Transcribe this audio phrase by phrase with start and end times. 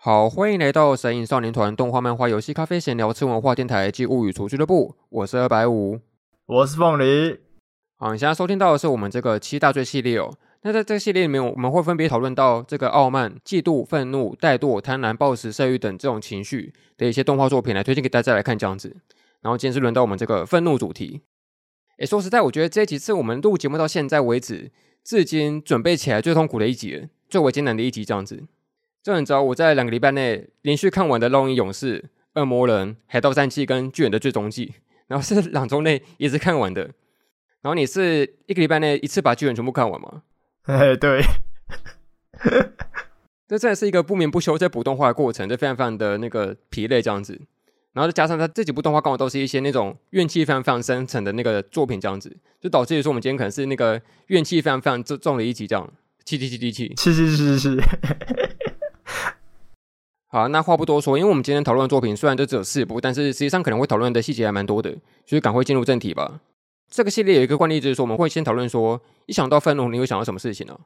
[0.00, 4.94] 好，欢迎来到神影少年团动画、漫画、游戏、咖啡闲聊、吃文化电台及物语厨俱乐部。
[5.08, 5.98] 我是二百五，
[6.46, 7.40] 我是凤梨。
[7.96, 10.32] 好，你现在收听到的是我们这个七大罪系列哦。
[10.62, 18.96] 那在这个系列里面，我们会分别讨论到这个傲慢、嫉妒、愤怒、怠惰、贪婪、暴食、色欲等这种情绪的一些动画作品来推荐给大家来看这样子。
[19.40, 21.22] 然后今天是轮到我们这个愤怒主题。
[21.98, 24.70] 诶，说实在，我觉得这几次我们录节目到现在为止，
[25.02, 28.44] 至今准备起来最痛苦的一集了，最为艰难的一集这样子。
[29.02, 32.00] 就你知道，我在两个礼拜内连续看完的《烙印勇士》
[32.34, 34.66] 《恶魔人》《海盗战记》跟《巨人的最终季》，
[35.06, 36.82] 然后是两周内一直看完的。
[37.62, 40.22] 然后你是一个礼拜内一次把巨人全部看完吗？
[40.64, 41.22] 哎，对。
[43.48, 47.40] 这真的是一个不眠不休在补动画的过程，就非常非常的那个疲累这样子。
[47.94, 55.90] 然后再加上他这几部动画刚好都是一些那种怨气非常非常深沉的那个作品，这样子就导致于说我们今天可能是那个怨气非常非常重重的一集，这样
[56.24, 57.76] 气气气气气，是是是是。
[60.30, 66.40] 好，那话不多说，因为我们今天讨论的作品虽然就只有四部，但是实际上可能会讨论的细节还蛮多的，所以赶快进入正题吧。
[66.90, 70.78] 这个系列有一个惯例，就是说我们会先讨论说，一想到愤怒，你会想到什么事情呢？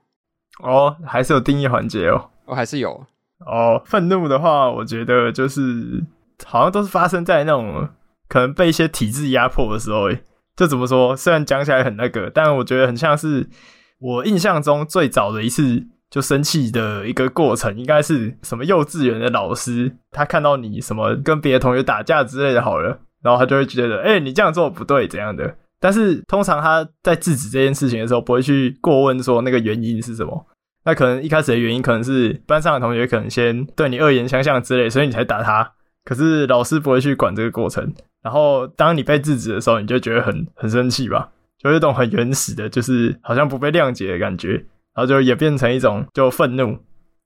[0.62, 2.30] 哦，还是有定义环节哦。
[2.44, 3.04] 哦，还是有。
[3.40, 6.04] 哦，愤怒的话，我觉得就是
[6.44, 7.88] 好像都是发生在那种
[8.28, 10.02] 可能被一些体制压迫的时候。
[10.02, 10.22] 诶，
[10.54, 11.16] 就怎么说？
[11.16, 13.50] 虽然讲起来很那个，但我觉得很像是
[13.98, 15.88] 我印象中最早的一次。
[16.12, 25.56] 就生气的一个过程，应该是什么幼稚园的老师，他看到你什么跟别的同学打架之类的，好了，然后他就会觉得，哎、你这样做不对，怎样的？
[25.80, 30.46] 但是通常他在制止这件事情的时候，不会去过问说那个原因是什么。
[30.84, 35.72] 那可能一开始的原因可能是班上的同学可能先对你恶言相向之类，所以你才打他。
[36.04, 37.90] 可是老师不会去管这个过程。
[38.22, 41.30] 然后当你被制止的时候，你就觉得很很生气吧？
[41.58, 44.62] 就有一种很原始的，就是好像不被谅解的感觉。
[44.94, 46.78] 然后就也变成一种就愤怒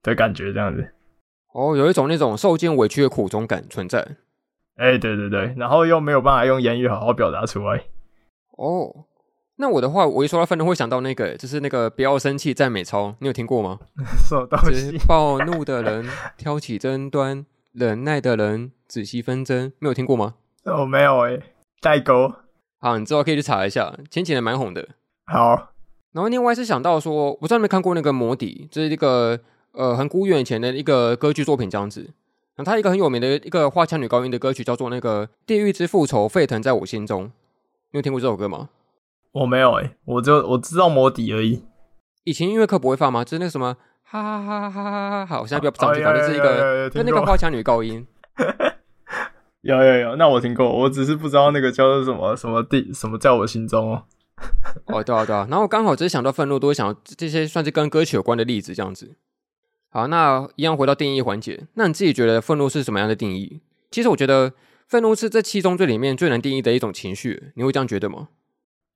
[0.03, 0.93] 的感觉，这样子。
[1.53, 4.01] 哦，有一种那种受尽委屈的苦衷感存在。
[4.77, 7.85] 哎、欸，对对对，然后又没有办法用言语好好表达出来。
[8.59, 9.07] 哦，
[9.57, 13.79] 那我的话，我一说到愤怒，会想到那个，就是那个不要生气赞美操，你有听过吗？
[14.29, 14.99] 什么东西？
[15.09, 20.35] 暴怒的人挑起争端，忍耐的人仔细纷争，没有听过吗？
[20.65, 21.43] 哦，没有哎、欸，
[21.81, 22.31] 代沟。
[22.79, 24.87] 好，你之后可以去查一下，前几年蛮红的。
[25.25, 25.71] 好。
[26.17, 29.39] 然后另外是想到说，我不知道你们看过那个《魔笛》，这是一个
[29.73, 32.01] 呃很古远以前的一个歌剧作品这样子。
[32.55, 38.71] 然后它一个很有名的一个花腔女高音的歌曲叫做那个《地狱之复仇沸腾在我心中》，你有听过这首歌吗？
[39.33, 41.63] 我没有诶、欸，我就我知道《魔笛》而已。
[42.25, 43.23] 以前音乐课不会放吗？
[43.23, 45.27] 就是那个什么哈哈哈哈哈哈哈！
[45.27, 48.07] 好，我现在不要上去，反正是一个就那个花腔女高音。
[49.61, 54.05] 有有有，那我听过，我只是不知道那个叫做什么什么地什么在我心中哦。
[54.87, 59.17] 哦，对啊，对啊，然后刚好只是想到愤怒，都会想到这些算是跟歌曲有关的例子，这样子。
[59.91, 63.61] 好，那一样回到定义环节，那你自己觉得愤怒是什么样的定义？
[63.91, 64.53] 其实我觉得
[64.87, 68.29] 愤怒是这七宗罪里面最难定义的一种情绪，你会这样觉得吗？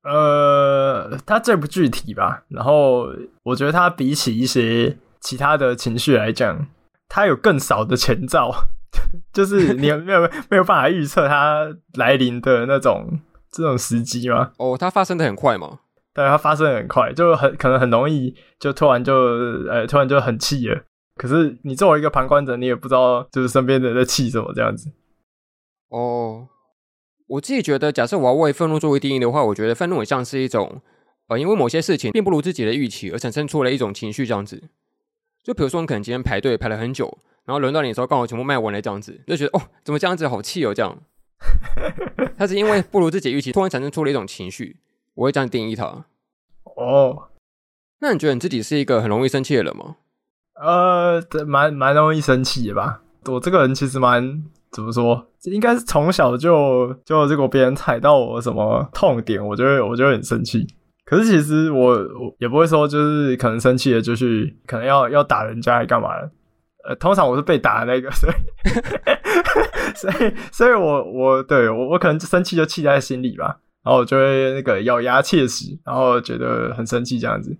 [0.02, 2.44] 呃，它最不具体吧。
[2.48, 3.06] 然后
[3.44, 6.66] 我觉得它比起一些其他的情绪来讲，
[7.08, 8.66] 它有更少的前兆，
[9.32, 10.20] 就是你没有
[10.50, 13.20] 没有办法预测它来临的那种。
[13.50, 14.52] 这种时机吗？
[14.58, 15.80] 哦，它发生的很快吗？
[16.12, 19.14] 对，它发生的很快，就很可能很容易就突然就
[19.70, 20.82] 呃突然就很气了。
[21.16, 24.90] 可是你作为一个旁观者，你也不知道就是身边的人在气什么这样子。
[25.88, 26.48] 哦，
[27.26, 30.80] 我自己觉得，假设我要为愤怒作为定义的话，我觉得愤怒很像是一种
[31.28, 34.62] 呃，因为某些事情并不如自己的预期而产生出了一种情绪这样子。
[35.44, 40.98] 就比如说，你可能今天排队排了很久，然后轮到你的时候刚好全部卖完了这样子，就觉得哦，怎么这样子好气哦这样。
[42.36, 44.76] 他是因为不如自己预期，突然产生出了一种情绪，
[45.14, 46.04] 我会这样定义他。
[46.76, 47.28] 哦，
[48.00, 49.96] 那你觉得你自己是一个很容易生气的人吗？
[50.54, 53.02] 呃，蛮蛮容易生气的吧。
[53.26, 60.66] 我这个人其实蛮怎么说，应该是从小就就如果别人踩到我什么痛点，我就会我就会很生气。
[61.04, 66.30] 可是其实我我也不会说就是可能生气了就去可能要要打人家还干嘛的。
[66.88, 68.32] 呃，通常我是被打的那个，所以。
[69.96, 77.50] 所以，所以我我对我我可能生气就气在心里吧，然后我就会那个咬牙切齿，然后觉得很生气这样子。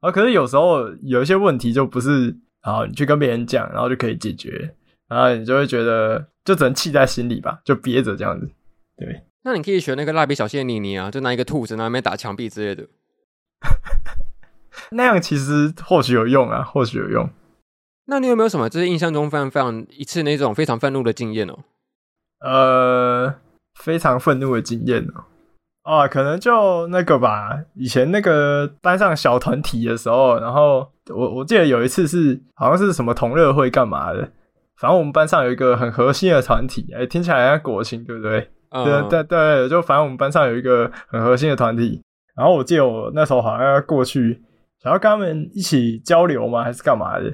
[0.00, 4.74] 然后可是有时候有一些问题就不是，然后你去跟别人讲，然后就可以解决，
[5.08, 8.50] 然后你就会觉得就只能气在心里吧，就憋着这样子。
[8.96, 12.86] 对，那你可以学那个蜡笔小新的妮妮啊，就拿一个兔子，然后那边打墙壁之类的。
[14.92, 17.28] 那样其实或许有用啊，或许有用。
[18.06, 21.58] 那你有没有什么就是印象中非常非常一次那种非常愤怒的经验哦？
[22.40, 23.34] 呃，
[23.78, 25.06] 非常愤怒的经验
[25.84, 27.58] 哦，啊，可能就那个吧。
[27.74, 34.20] 以前那个班上小团体的时候，然后我我记得有一次是好像是什么同乐会干嘛的，
[34.76, 38.50] 反正我们班上有一个很核心的团体，哎、欸，听起来像国庆，对不对？
[38.70, 42.00] 嗯、对对对，就反正我们班上有一个很核心的团体。
[42.36, 44.40] 然后我记得我那时候好像要过去，
[44.82, 47.24] 想要跟他们一起交流嘛，还是干嘛的？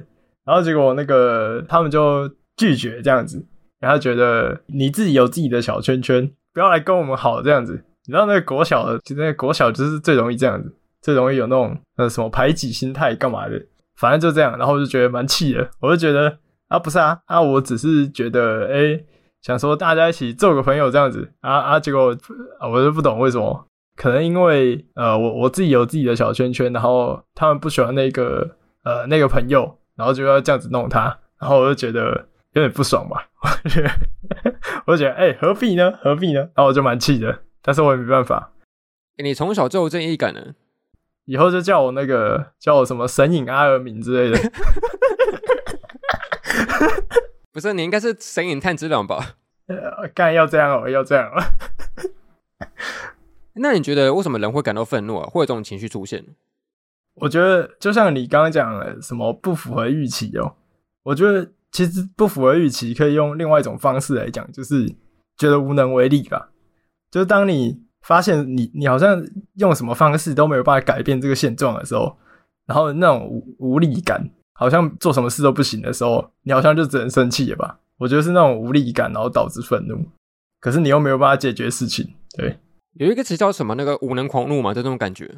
[0.43, 2.27] 然后结果那个他们就
[2.57, 3.45] 拒绝这样子，
[3.79, 7.83] 然后觉得你自己有自己的小圈圈，不要来跟我们好这样子。
[8.05, 13.61] 你知道那个国小的，就那个国小就是最容易这样子，最容易有那种呃什么排挤心态干嘛的，
[13.97, 14.57] 反正就这样。
[14.57, 16.37] 然后我就觉得蛮气的，我就觉得
[16.69, 19.03] 啊不是啊啊，我只是觉得哎、
[19.41, 22.17] 想说大家一起做个朋友这样子啊啊，结果
[22.71, 23.65] 我就不懂为什么。
[23.97, 28.47] 可能因为呃，我我自己有自己的小圈圈，然后他们不喜欢那个
[28.83, 32.26] 呃那个朋友，然后就要这样子弄他，然后我就觉得
[32.57, 33.29] 有点不爽吧。
[33.63, 33.91] 我觉得，
[34.85, 35.91] 我就觉得，哎、欸，何必呢？
[36.01, 36.39] 何必呢？
[36.39, 38.51] 然后我就蛮气的，但是我也没办法。
[39.17, 40.55] 欸、你从小就有正义感呢，
[41.25, 44.39] 以后就叫我那个叫我什么神隐阿尔敏之类的。
[47.53, 49.35] 不是，你应该是神隐炭治郎吧？
[49.67, 51.43] 呃，干要这样哦，要这样哦。
[53.59, 55.27] 那你觉得为什么人会感到愤怒啊？
[55.27, 56.23] 会有这种情绪出现？
[57.15, 60.53] 我觉得就像你刚刚讲的，什么不符合预期哦。
[61.01, 64.83] 我觉得其实不符合预期可以用另外一种方式来讲，就是
[65.37, 66.49] 觉得无能为力吧。
[67.11, 69.23] 就是当你发现你你好像
[69.57, 72.17] 用什么方式都没有办法改变这个现状的时候，
[72.65, 77.77] 然后那种无无力感，好像做什么事都不行的时候，你好像就只能生气了吧？
[77.99, 80.03] 我觉得是那种无力感，然后导致愤怒。
[80.59, 82.57] 可是你又没有办法解决事情，对。
[82.95, 83.75] 有一个词叫什么？
[83.75, 85.29] 那个无能狂怒嘛，就这种感觉。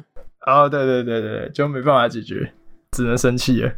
[0.46, 2.54] 哦，对对对对，就没办法解决，
[2.92, 3.70] 只能生气了。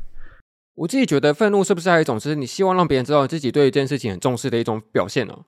[0.75, 5.45] 我自己觉得愤怒是不是还有一种，就是你希望让别人知道自己对一件事情很重视的一种表现呢？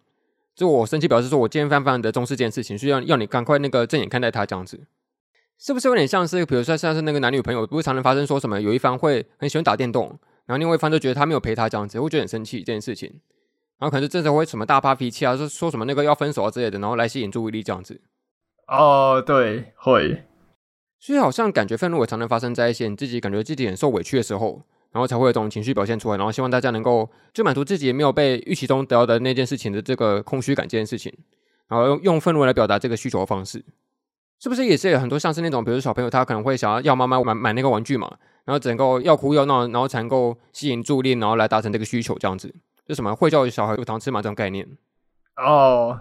[0.55, 4.87] 就我生气表示说，我今天非常非常的重视这件事情，需要要你赶快那个正眼看待他这样子，
[5.59, 10.09] 是不是有点像是，比如说像是那个男女朋友，不是常常发生说什么，有一方会很喜欢打电动，
[10.47, 13.09] 然后另外一方就觉得他没有陪他这样子，会觉得很生气这件事情，
[13.79, 18.01] 然后可能这时候会什么大发脾气啊，说说什么那个要分手啊之类的，然后来吸引注意力这样子。
[18.69, 20.25] 哦，对，会，
[21.01, 24.63] 所以好像感觉愤怒也常常发生在一些你自己感觉自己很受委屈的时候，
[24.95, 31.13] 然后才会有这种情绪表现出来，然后希望大家能够就满足自己没有被预期中得到的那件事情的这个空虚感这件事情，
[31.67, 33.65] 然后用用愤怒来表达这个需求的方式，
[34.39, 42.55] 是不是也是有很多像是那种，比如说小朋友他可能会想要要妈妈买买那个玩具嘛，然后只能够要哭要闹，然后才能够吸引注意力，然后来达成这个需求这样子，
[42.87, 44.69] 就什么会叫小孩有糖吃嘛这种概念。
[45.37, 46.01] 哦。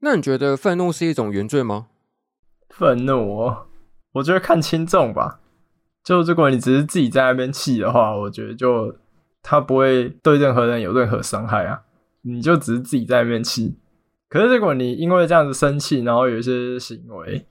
[0.00, 1.86] 那你觉得愤怒是一种原罪吗？
[2.68, 3.68] 愤怒，哦
[4.14, 5.38] 我觉得看轻重吧。
[6.04, 8.94] 就如果你只是自己在那边气的话，我觉得就
[9.42, 11.82] 他不会对任何人有任何伤害啊。
[12.22, 13.76] 你就只是自己在那边气。
[14.28, 17.44] 可是如果你因为这样子生气，然后有一些行为，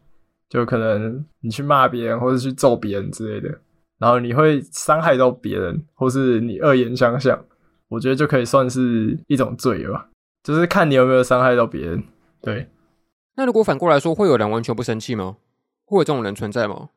[0.49, 3.59] 就可能你去骂别人，或者去揍别人之类的，
[3.99, 7.39] 然后你会伤害到别人，或是你恶言相向，
[7.89, 10.09] 我觉得就可以算是一种罪吧。
[10.43, 12.03] 就是看你有没有伤害到别人。
[12.41, 12.67] 对，
[13.35, 15.37] 那如果反过来说，会有人完全不生气吗？
[15.85, 16.89] 会有这种人存在吗？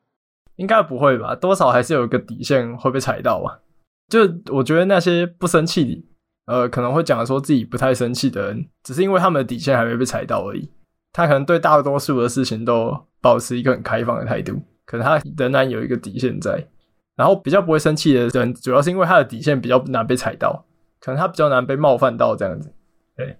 [0.57, 3.59] 应该不会吧，多少还是有一个底线会被踩到吧。
[4.07, 4.21] 就
[4.53, 6.05] 我觉得那些不生气，
[6.45, 10.69] 呃，可能会讲说自己不太生气的人，只是因为他们的底线还没被踩到而已。
[11.11, 16.67] 他可能对大多数的事情都保持一个很开放的态度，可能他仍然有一个底线在。
[17.15, 20.65] 然后比较不会生气的人，主要是因为他的底线比较难被踩到，
[20.99, 22.73] 可能他比较难被冒犯到这样子。
[23.15, 23.37] 对。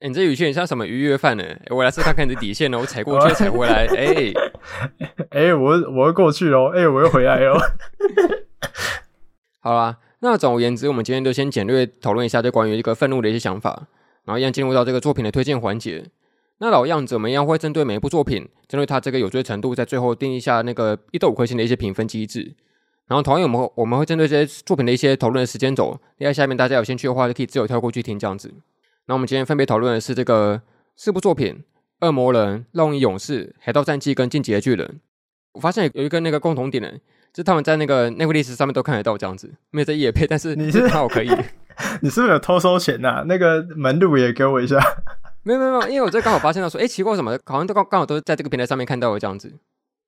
[0.00, 1.44] 欸、你这语气很像什么愉悦犯呢？
[1.70, 3.86] 我来试看看你的底线呢，我踩过去，踩回来。
[3.94, 4.34] 哎、欸，
[5.32, 7.58] 哎、我我会过去哦，哎、我又回来哦。
[9.60, 13.88] 好啦，那总而言之，我们今天就先简略讨论一下，这关于一个愤怒的一些想法，
[14.24, 16.04] 然后一样进入到这个作品的推荐环节。
[16.58, 22.54] 那老样子，我们一样会针对每一部作品，针对它这个有罪程度，在最后定义下那个一到五颗星的一些评分机制。
[23.08, 28.52] 然后同样，我们我们会针对这些作品的一些讨论的时间轴，在下面大家有兴趣的话，就可以自由跳过去听这样子。
[29.06, 30.62] 那我们今天分别讨论的是这个
[30.94, 31.54] 四部作品：
[32.06, 34.86] 《恶魔人》、《烙印勇士》、《海盗战记》跟《进击的巨人》。
[35.52, 36.90] 我发现有一个那个共同点呢，
[37.32, 41.28] 就是他们在那个 Netflix 上面都看得到这样子，没有在夜配，但是你是刚好可以。
[42.02, 43.24] 你是不是有偷收钱呐、啊？
[43.26, 44.78] 那个门路也给我一下。
[45.42, 49.52] 没有没有没有，因为我这刚好发现到说，哎，奇怪什么，好像都刚刚好都是在这个平台上面看到的这样子。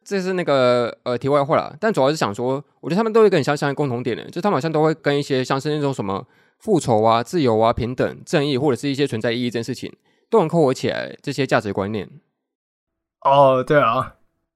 [0.04, 6.26] 这是那个呃题外话啦，但主要是想说，我觉得他们都有一个很相像的共同点呢，就他们好像都会跟一些像是那种什么。
[6.60, 9.92] 复仇啊，自由啊，平等、正义，或者是一些存在意义这件事情，
[10.30, 12.08] 都能扣合起来这些价值观念。
[13.20, 14.14] 哦，对啊，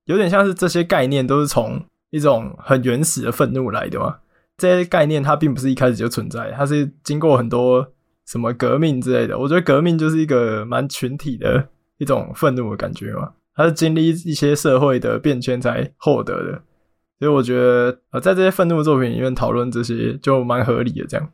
[0.09, 4.19] 有点像是这些概念都是从一种很原始的愤怒来的嘛。
[4.57, 7.87] 这些概念它并不是一开始就存在，它是经过很多
[8.27, 9.39] 什么革命之类的。
[9.39, 16.63] 我觉得革命就是一个蛮群体的一种愤怒的感觉嘛，它是经历一些社会的变迁才获得的。
[17.19, 21.31] 所以我觉得呃，在这些愤怒作品里面讨论这些就蛮合理的，这样。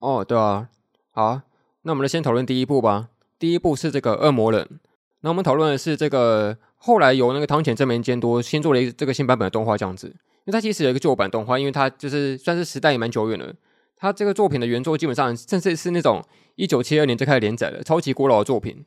[0.00, 0.68] 哦，对啊，
[1.12, 1.40] 好，
[1.82, 3.08] 那我们就先讨论第一部吧。
[3.38, 4.80] 第一部是这个恶魔人。
[5.20, 10.08] 那我们讨论的是这个后来由那个汤浅正明监督先做了一个这个新版本的动画这样子。
[10.08, 13.54] 因为它其实有一个旧版动画，因为它就是算是时代也蛮久远了。
[13.96, 16.24] 它这个作品的原作基本上甚至是那种
[16.56, 18.84] 一九七二年就开始连载的超级古老的作品。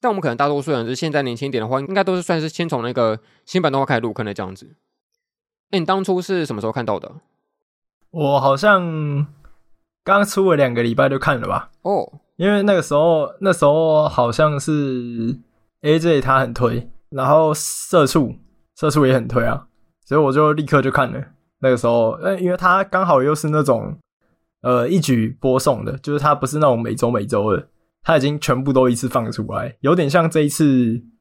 [0.00, 4.74] 但我们可能大多数人就是现在年轻一点的话，应该都是算是先从那个新版动画开始入坑的这样子。
[5.70, 7.12] 哎，你当初是什么时候看到的？
[8.10, 9.28] 我好像
[10.02, 11.70] 刚出了两个礼拜就看了吧。
[11.82, 12.08] 哦，oh.
[12.34, 15.38] 因为那个时候那时候好像是
[15.82, 18.34] AJ 他很推，然后社畜
[18.76, 19.66] 社畜也很推啊，
[20.06, 21.22] 所以我就立刻就看了。
[21.60, 23.98] 那个时候，因为他刚好又是那种
[24.62, 27.68] 呃一举播送的，就是他不是那种每周每周的。
[28.02, 30.64] 他已经全部都一次放出来，有点像这一次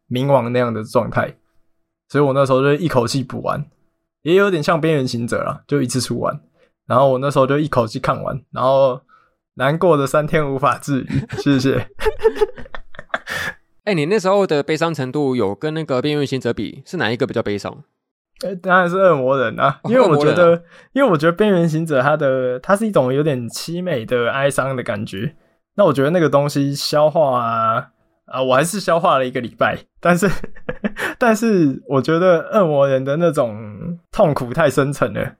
[0.09, 1.35] 冥王那样的状态，
[2.07, 3.69] 所以我那时候就一口气补完，
[4.21, 6.39] 也有点像边缘行者啦，就一次出完，
[6.87, 9.01] 然后我那时候就一口气看完，然后
[9.55, 11.07] 难过的三天无法自愈，
[11.43, 11.89] 谢谢。
[13.89, 17.75] 哎、欸，你那时候的悲伤程度有跟那个边缘行者比，是哪一个比较悲伤？
[18.45, 20.61] 哎、欸，当然是恶魔人啊，因为我觉得，哦啊、
[20.93, 25.35] 因为我觉得边缘行者它的它是一种有点凄美的哀伤的感觉。
[25.73, 27.87] 那我觉得那个东西消化啊，
[28.25, 30.29] 啊，我还是消化了一个礼拜，但是，
[31.17, 35.33] 但是我觉得恶魔人的那种痛苦太深沉了，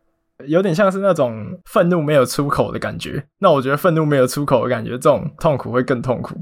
[0.48, 3.24] 有点像是那种愤怒没有出口的感觉。
[3.38, 6.36] 那我觉得愤怒没有出口的感觉，这种痛苦会更痛苦。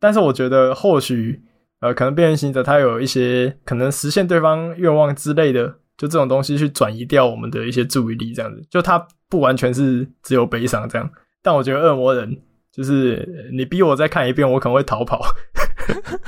[0.00, 1.42] 但是我觉得或许，
[1.80, 11.10] 呃，可能边缘行者他有一些可能实现对方愿望之类的，就这种东西去转移掉我们的一些注意力，这样子，就他不完全是只有悲伤这样。
[11.42, 12.38] 但我觉得恶魔人。
[12.70, 15.20] 就是你逼我再看一遍，我可能会逃跑。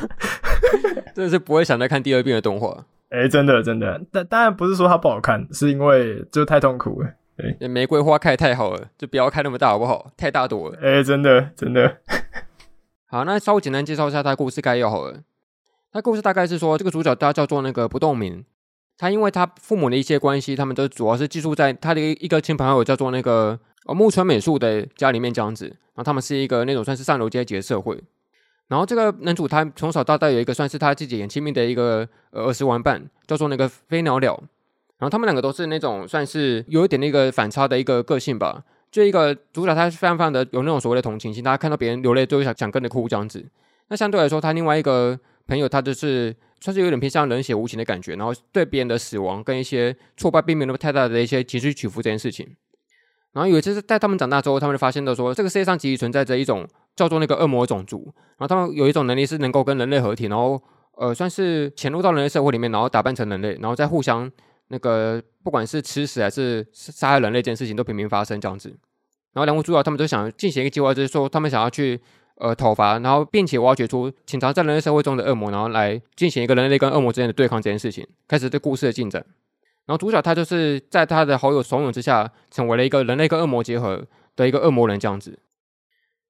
[1.14, 2.86] 真的是不会想再看第二遍的动画。
[3.10, 7.08] 哎、欸，真的真的，但当然不是说它不好看，是因为就太痛苦了。
[7.36, 10.10] 对，玫瑰花开太好了，就不要开那么大好不好？
[10.16, 10.78] 太大朵了。
[10.82, 11.98] 哎、欸，真的真的。
[13.12, 15.20] 好，那稍微简单介绍一下他故事概要好了。
[15.90, 18.44] 他故事大概是说，这个主角他叫做那个不动明，
[18.96, 23.58] 他因为他父母的一些关系，他们都主要是寄宿在他的一个亲朋好友叫做那个。
[23.86, 27.98] 呃，木村美术的家里面这样子，然后他们是一个那种算是上流阶级的社会。
[28.68, 34.38] 然后这个男主他从小到大有一个算是他自己很亲密的一个呃儿时玩伴，叫做那个飞鸟鸟。
[34.98, 38.62] 然后他们两个都是那种算是有一点那个反差的一个个性吧。
[38.90, 43.44] 就一个主角他非常非常的有那种所谓的同情心，大家看到别人流泪就会想想跟着哭这样子。
[43.88, 52.56] 那相对来说，他另外一个朋友他就是算是有点偏向冷血无情的感觉，然后对别人的死亡跟一些挫败并没有那么太大的一些情绪起伏这件事情。
[53.32, 56.66] 然后有一次是在他们长大之后，他们就发现到说，这个世界上其实存在着一种
[56.96, 58.12] 叫做那个恶魔种族。
[58.38, 60.60] 然后他们有一种能力是能够跟人类合体，然后
[60.96, 64.28] 呃算是潜入到人类社会里面，然后打扮成人类，然后再互相
[64.70, 68.68] 那个不管是吃死还是杀害人类这件事情都频频发生这样子。
[69.32, 72.00] 然后两位主角他们就想进行一个计划，就是说他们想要去
[72.36, 79.24] 呃讨伐，然后并且挖掘出潜藏在人类社会中的恶魔，然后来进行一个人类跟恶魔之间的对抗这件事情，开始对故事的进展。
[79.86, 85.38] 然后主角他就是在他的好友怂恿之下，成为了一个人类跟恶魔结合的一个恶魔人这样子。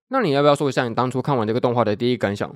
[0.08, 2.50] 那你要不要说一下你当初看完这个动画的第一感想？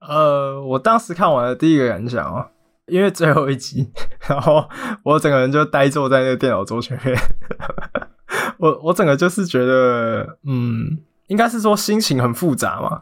[0.00, 2.50] 呃，我当时看完的第一个感想哦，
[2.90, 3.90] 因为最后一集，
[4.28, 4.68] 然后
[5.02, 7.16] 我整个人就呆坐在那个电脑桌前面，
[8.58, 13.00] 我我整个就是觉得，嗯，应该是说心情很复杂嘛，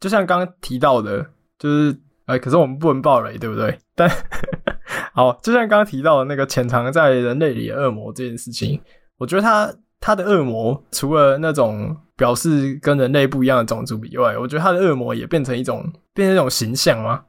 [0.00, 1.26] 就像刚刚提到的，
[1.58, 3.78] 就是，哎，可是我们不能爆雷，对不对？
[3.94, 4.10] 但
[5.12, 8.80] 好，就像刚刚提到的那个潜藏在人类里的恶魔这件事情，
[9.18, 17.22] 我觉得他他的恶魔除了那种表示跟人类不一样的种族以外，我觉得他的恶魔也变成一种变成一种形象嘛。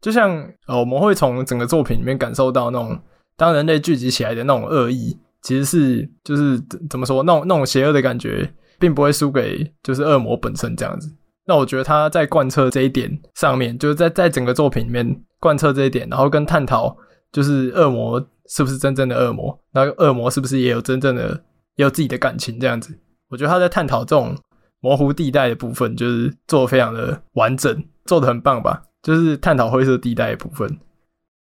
[0.00, 0.30] 就像
[0.66, 2.98] 呃，我们会从整个作品里面感受到那种
[3.36, 11.10] 当人类聚集起来的那种恶意，其实是就是怎么说，那种那种邪恶的感觉，并不会输给就是恶魔本身这样子。
[11.46, 16.96] 那我觉得他在贯彻这一点上面，就是在在整个作品里面贯彻这一点，然后跟探讨。
[17.32, 19.56] 就是恶魔是不是真正的恶魔？
[19.72, 21.28] 那恶魔是不是也有真正的，
[21.76, 22.58] 也有自己的感情？
[22.58, 22.92] 这样子，
[23.28, 24.36] 我觉得他在探讨这种
[24.80, 28.82] 模糊地带的部分，就是做的非常的完整，做的很棒吧。
[29.02, 30.78] 就是探讨灰色地带的部分，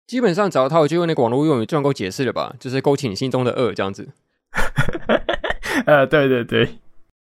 [0.06, 2.54] 基本上只要他有就用那个网络用语就能够解释了吧？
[2.58, 4.08] 就是勾起你心中的恶这样子。
[5.87, 6.78] 呃，对对对，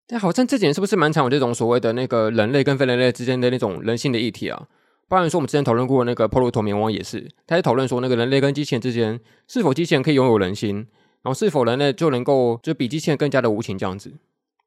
[0.08, 4.68] 但好像这几年是不是蛮常有这种所谓的那个人类跟非人类之间的那种人性的议题啊？
[5.08, 10.76] 包含说，我们之前讨论过的那个《破颅陀冥王》也是，他在讨论说，那个人类跟机器人之间，是否机器人可以拥有人心，
[11.22, 14.14] 然后是否人类就能够就比机器人更加的无情这样子，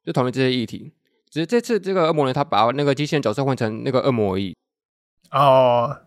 [0.05, 0.93] 就讨论这些议题。
[1.31, 4.55] 只是这次这个恶魔人他把那个机器人角色换成那个恶魔而已。
[5.31, 6.01] 哦，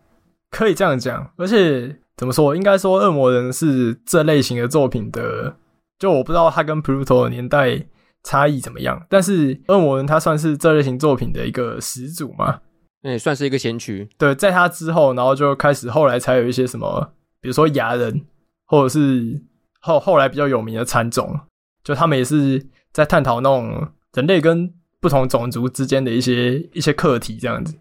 [0.50, 1.32] 可以这样讲。
[1.36, 5.56] 而且怎么说，应该说恶魔人是这类型的作品的，
[5.98, 7.86] 就我不知道他跟 Pluto 的年代
[8.22, 9.06] 差异怎么样。
[9.08, 12.60] 但是《恶魔人》他算是这类型作品的一个始祖嘛，
[13.02, 14.08] 那也算是一个先驱。
[14.18, 18.24] 对，在他之后，然后就开始后来才有一些什么，比如说牙人，
[18.66, 19.42] 或者是
[19.80, 21.38] 后后来比较有名的蚕种，
[21.84, 27.76] 就他们也是在探讨那种人类跟不同种族之间的一些一些课题这样子。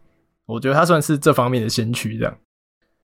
[0.48, 2.38] 我觉得他算是这方面的先驱，这样。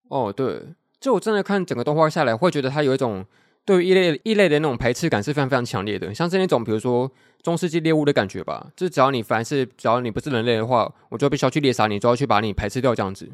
[0.10, 0.62] 哦，对，
[1.00, 3.26] 就我真的看整个动画下来，会觉得他有一种
[3.66, 13.30] 对于异类异类的那种排斥感是非常非常强烈的，像是那种比如说中世纪猎物的感觉吧，就是只要你凡是只要你不是人类的话，我就必须要去猎杀你，就要去把你排斥掉这样子。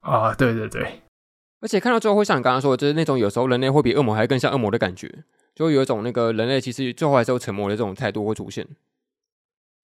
[0.00, 1.02] 啊，对对对，
[1.60, 5.24] 而且看到最后会像你刚刚说的，就是那种有时候人类会比恶魔还更像恶魔的感觉，
[5.54, 8.66] 就会有一种那个人类其实最后还是有沉默的这种态度会出现。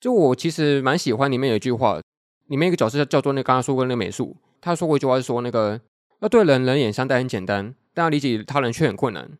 [0.01, 2.01] 就我其实蛮喜欢里面有一句话，
[2.47, 5.81] 里面一个角色叫做那刚刚说过那个美术，他说过一句话是说那个。
[6.21, 9.37] 要对人人眼相待很简单，但要理解他人却很困难。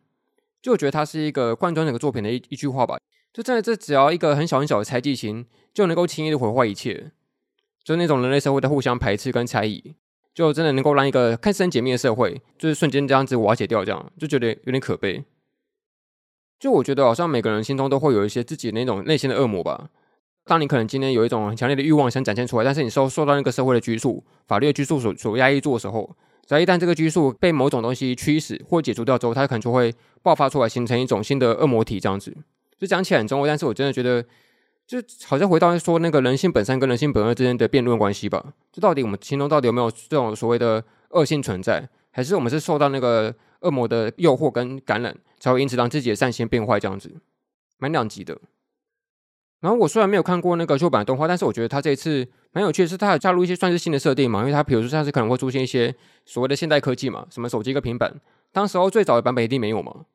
[0.61, 2.99] 就我觉得他是一个贯穿整个作品的一一句话吧。
[3.33, 7.11] 就真的，这只要一个很小很小的猜忌心，就能够轻易的毁坏一切。
[7.83, 9.95] 就那种人类社会的互相排斥跟猜疑，
[10.35, 15.25] 就真的能够让一个看似很紧密的社会，就是瞬间这样子瓦解掉，这样就觉得有点可悲。
[16.59, 19.89] 就我觉得，好像每个人心中都会有一些自己那种内心的恶魔吧。
[20.47, 26.09] 当你可能今天有一种很强烈的欲望想展现出来，但是你受受到那个社会的拘束、法律的拘束所所压抑住的时候。
[26.47, 32.33] 只要一旦这个拘束被某种东西驱使或解除掉之后，它可能就会爆发出来，形成一种新的恶魔体这样子。
[32.79, 34.23] 就讲起来很重要，但是我真的觉得，
[34.87, 38.53] 就好像回到说那个人性本善跟人性本恶之间的辩论关系吧。
[38.71, 47.13] 就到底我们心中到底有没有这种所谓的恶性存在，还是我们是受到那个恶魔的诱惑跟感染，才会因此让自己的善心变坏这样子，
[47.77, 48.39] 蛮两极的。
[49.59, 55.93] 然后我虽然没有看过那个旧版动画，但是我觉得它这一次蛮有趣的是，它有加入一些算是新的设定嘛，因为它比如说像是可能会出现一些
[56.25, 58.13] 所谓的现代科技嘛，什么手机跟平板，
[58.51, 60.05] 当时候最早的版本一定没有嘛。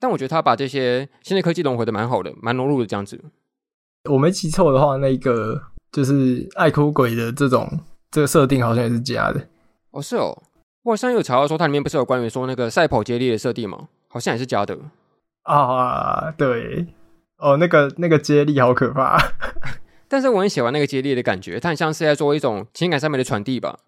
[0.00, 3.22] 但我觉得他把这些现代科技融合的蛮好的，蛮融入的这样子。
[4.10, 5.60] 我没记错的话，那个
[5.92, 7.68] 就是爱哭鬼的这种
[8.10, 9.46] 这个设定好像也是假的。
[9.90, 10.42] 哦，是哦，
[10.82, 13.88] 我好像有查到说它里面不是有关于说那个赛跑接力的设定吗？
[14.08, 14.76] 好像也是假的。
[15.42, 16.86] 啊，对。
[17.42, 19.18] 哦，那个那个接力好可怕，
[20.06, 23.80] 但是我很喜欢那个接力的感觉，它很像是在做一种情感上面的传递吧。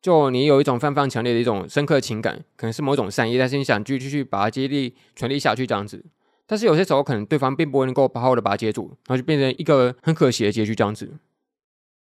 [0.00, 6.02] 就你有一种非常非常强烈的一种深刻的情感，可能是某种善意，但是你想继续去把它接力传递下去这样子。
[6.46, 11.12] 但是有些时候可能对方并不能够好好的把它接住，然后就变成一个很可惜的结局这样子。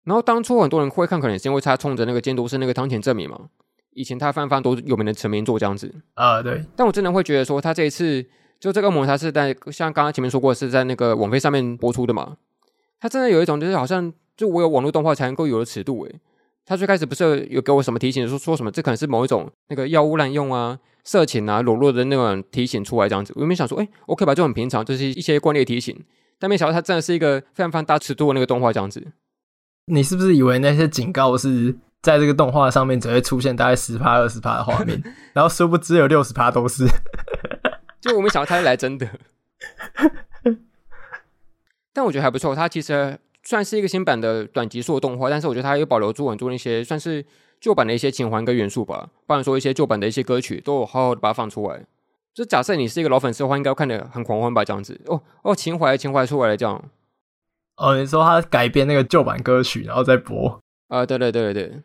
[0.05, 3.47] 然后当初很多人会看，可能是因为他冲着那个监督是那个汤浅政明嘛，
[3.95, 6.63] 以前他非常非常多有名的成名作这样子啊，对。
[6.77, 8.27] 但我真的会觉得说他这一次。
[8.61, 12.37] 就这个魔，它是在像刚刚前面说过，是在那个网飞上面播出的嘛。
[13.01, 16.21] 它真的有一种，就是好像就我有网络动画才能够有的尺度诶。
[16.67, 23.33] 它最开始不是有给我什么提醒，说说什么这可能是某一种那个药物滥用啊、色情啊、裸露的那种提醒出来这样子。
[23.37, 25.97] 我原本想说，诶，OK 吧，就很平常，就是一些惯例提醒。
[26.39, 29.07] 但没想到它真的是一个非常非常大尺度的那个动画这样子。
[29.87, 36.85] 你是不是以为那些警告是在这个动画上面只会出现大概十趴、二十趴的画面， 然后殊不知有六十趴都是？
[38.01, 39.09] 就我没想到他是来真的，
[41.93, 42.55] 但我觉得还不错。
[42.55, 47.25] 它其实算是一个新版的短集数的动画，但是我觉得它又保留住很多那些算是
[47.61, 49.11] 旧版的一些情怀跟元素吧。
[49.27, 51.85] 不然说一些旧版的一些歌曲都有好好的把它放出来。
[52.33, 54.65] 就假设你是一个老粉丝的话，应该看的很狂欢吧？
[54.65, 56.91] 这样子哦哦，情怀情怀出来了这样。
[57.77, 60.49] 哦，你说他改编那个旧版歌曲然后再播？
[60.87, 61.83] 啊、呃，对对对对。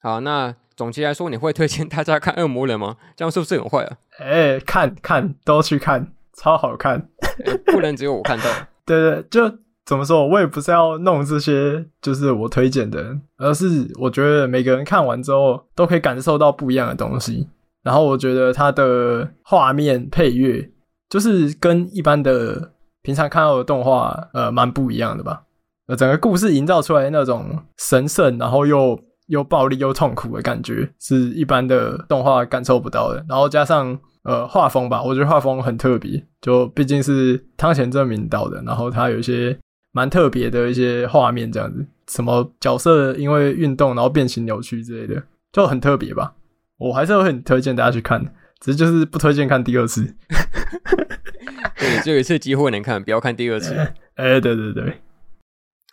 [0.00, 0.54] 好，那。
[0.80, 2.96] 总结来说，你会推荐大家看《恶魔人》吗？
[3.14, 3.98] 这样是不是很坏啊？
[4.18, 7.06] 哎、欸，看看都去看，超好看。
[7.44, 8.44] 欸、不能只有我看到。
[8.86, 17.46] 对，对对，就怎么说，我也不是要弄这些，就是我推荐的，而是我觉得每个人看完之后都可以感受到不一样的东西。
[17.82, 20.66] 然后我觉得它的画面配乐，
[21.10, 25.42] 就是跟一般的平常看到的动画，呃，蛮不一样的吧。
[25.88, 28.98] 呃，整个故事营造出来的那种神圣，然后又。
[29.30, 33.24] 又暴力又痛苦的感觉，是一般的动画感受不到的。
[33.28, 39.56] 然后加上呃画风吧，我觉得画风很特别，就毕竟是汤浅政明导的，然后他有一些
[39.92, 46.34] 蛮特别的一些画面，这样子，什么角色因为运动然后变形扭曲之类的，就很特别吧。
[46.78, 48.20] 我还是会很推荐大家去看，
[48.60, 50.14] 只是就是不推荐看第二次。
[51.78, 53.74] 对，只有一次机会能看，不要看第二次。
[54.16, 55.00] 哎、欸，对对对。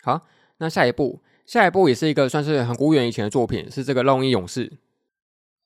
[0.03, 0.25] 好，
[0.57, 1.21] 那下一部。
[1.47, 4.67] 下一部也是一个算是很古远以前的作品，是这个《烙印勇士》。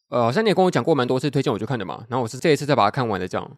[0.09, 2.05] 呃，好像你也跟我讲过蛮多次，推荐我去看的嘛。
[2.07, 3.57] 然后我是这一次才把它看完的，这样。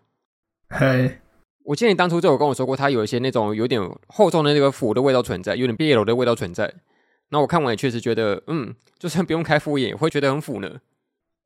[0.70, 1.20] 嘿，
[1.66, 6.74] 我记得你当初就有跟我说过，它有一些那种有点厚重的那个腐的味道存在，有点 BL 的味道存在。
[7.30, 10.80] 那我看完也确实觉得，嗯，就算不用开复眼，也会觉得很腐呢。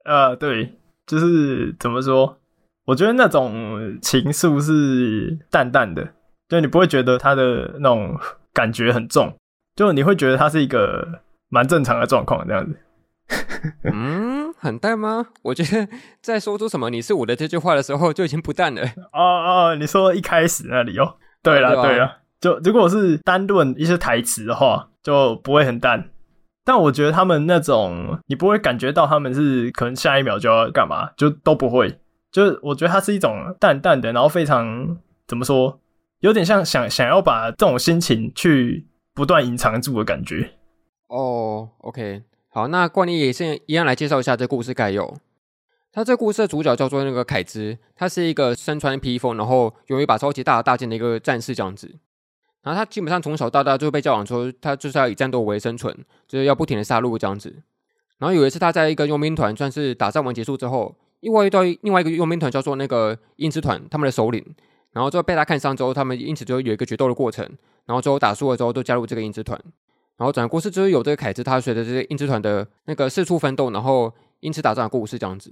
[0.05, 0.75] 呃，对，
[1.07, 2.37] 就是怎么说？
[2.85, 6.13] 我觉得那种情愫是淡淡的，
[6.47, 8.15] 就你不会觉得它的那种
[8.53, 9.33] 感觉很重，
[9.77, 12.77] 就你会觉得他是一个蛮正常的状况这样子。
[13.93, 15.27] 嗯，很淡吗？
[15.43, 15.87] 我觉得
[16.21, 18.81] 在说出什么“你是我的”这句话的时候就已经不淡了。
[19.13, 21.15] 哦哦，你说一开始那里哦。
[21.43, 26.09] 对了对了，就如果是单论一些台词的话，就不会很淡。
[26.65, 31.99] 但我觉得他们那种，你不会感觉到他们是可能下一秒就要干嘛，就都不会。
[32.31, 35.79] 就是我觉得它是一种淡淡的，然后非常怎么说，
[36.19, 38.85] 有点像想想要把这种心情去
[39.17, 40.51] 不断隐藏住的感觉。
[41.07, 42.21] 哦，OK。
[42.49, 45.11] 好，那惯例也是一样来介绍一下这故事概要。
[45.91, 51.95] 他这故事的主角叫做那个凯兹，他是一个身穿披风，然后有一把超级大的大剑的一个战士这样子。
[52.61, 57.63] 然后他基本上从小到大就被教养说，他就是要以战斗为生存，就是要不停的杀戮这样子。
[58.19, 64.45] 然后有一次他在一个佣兵团算是打仗完结束之后，意外遇到另外一个佣兵团叫做那个鹰之团，他们的首领，
[64.91, 67.49] 然后最后被他看上之后，他们因此就有一个决斗的过程。
[67.87, 69.59] 然后最后打输了之后，都加入这个英之团。
[70.17, 75.51] 然后整个故事就是有这个凯子，他随着这个英之团的那个四处奋斗，然后因此打仗的故事这样子。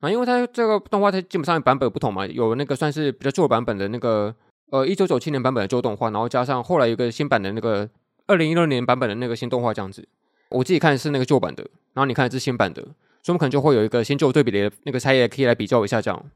[0.00, 4.34] 啊，因为它这个动画它基本上版本不同嘛，有那个算是比较旧版本的那个
[4.70, 7.88] 呃一九九七年版本的旧动画，然后加上后来有个新版的那个
[8.26, 10.06] 二零一六年版本的那个新动画这样子。
[10.48, 11.62] 我自己看是那个旧版的，
[11.94, 16.30] 然后你看是新版的，所以我们可能就会有一个新旧对比的那个差异可以来比较一下这样。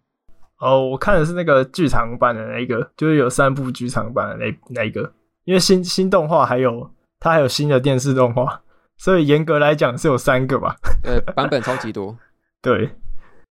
[0.59, 5.13] 哦，我看的是那个剧场版的那一个，就是有三部剧场版的那那一个，
[5.45, 6.91] 因为新新动画还有。
[7.19, 8.61] 它还有新的电视动画，
[8.99, 10.77] 所以严格来讲是有三个吧？
[11.03, 12.15] 呃，版本超级多。
[12.61, 12.91] 对，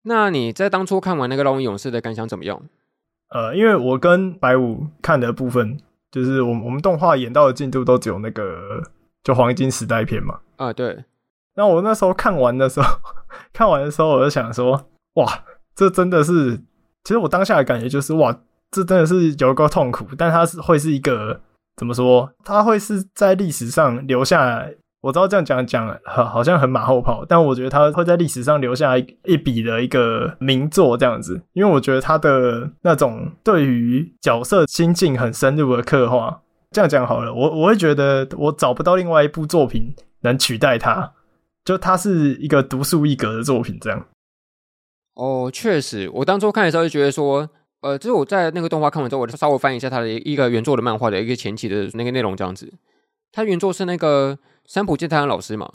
[0.03, 2.63] 那你在当初看完那个《龙与勇士》的感想怎么样？
[3.31, 5.77] 呃，因为我跟白五看的部分，
[6.13, 8.81] 就是我们我们动画演到的进度都只有那个
[9.25, 10.35] 就黄金时代篇嘛。
[10.57, 11.05] 啊、呃，对。
[11.57, 12.97] 那我那时候看完的时候，
[13.53, 15.27] 看完的时候我就想说，哇，
[15.75, 16.61] 这真的是，
[17.09, 18.39] 其实我当下的感觉就是，哇，
[18.71, 21.41] 这真的是有够痛苦，但它是会是一个。
[21.75, 22.31] 怎么说？
[22.45, 24.75] 它会是在历史上留下来？
[25.01, 31.41] 我知道这样讲讲，好，好像很马后炮，但我觉得它会在历史上留下一一笔的一个名作这样子。
[31.55, 36.39] 因为我觉得他的那种对于角色心境很深入的刻画，
[36.73, 41.11] 这样讲好了，我我会觉得我找不到另外一部作品能取代他，
[41.65, 44.05] 就他是一个独树一格的作品这样。
[45.19, 47.49] 哦，确实，我当初看的时候就觉得说。
[47.81, 52.69] 呃，就是我在那个动画看完之后，我就稍微翻一下他的一个原作的漫画的一个前期的那个内容，这样子。
[53.31, 55.73] 他原作是那个三浦健太郎老师嘛，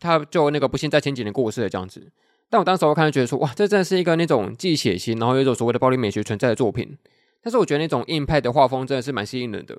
[0.00, 2.10] 他就那个不幸在前几年过世了这样子。
[2.48, 6.96] 但我当时我看就觉得说，哇，这真的是一个那种既血腥，然后有一种所谓的暴力美学存在的作品。
[7.42, 9.76] 但是我觉得那种硬派的画风真的是蛮吸引人的。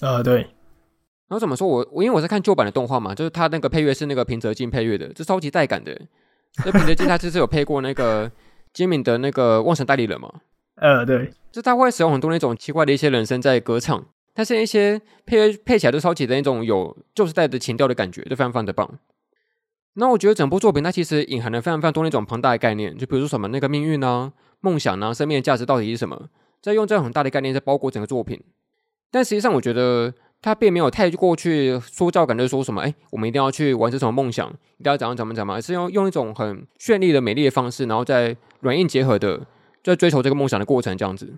[0.00, 0.38] 呃，对。
[0.38, 0.50] 然
[1.28, 5.96] 后怎么说我我因为我在看旧版的动画嘛，就是他那个配乐是那个平泽静配乐的，这超级带感的。
[6.64, 8.30] 这平泽进他这次有配过那个
[8.72, 10.32] 今敏的那个妄神代理人嘛。
[10.76, 18.98] 呃，对，就他会使用很多那种奇怪的一些人声在歌唱，但是一些配配起来都超级的那种有旧时代的情调的感觉，就非常非常的棒。
[19.94, 26.28] 那我觉得整部作品它其实隐含了非常非常多那种庞大的概念，就比如说什么那个命运啊、梦想啊、生命的价值到底是什么，
[26.62, 28.40] 在用这样很大的概念在包裹整个作品。
[29.10, 34.48] 但实际上，我觉得它并没有太过去说教感，就是说什么哎，我们一定要去完成什么梦想，
[34.78, 39.46] 一定要怎样怎么怎么，而是用用一种很绚丽的、美丽的方式，然后再软硬结合的。
[39.80, 41.34] 在追求这个梦想的过程，这样子。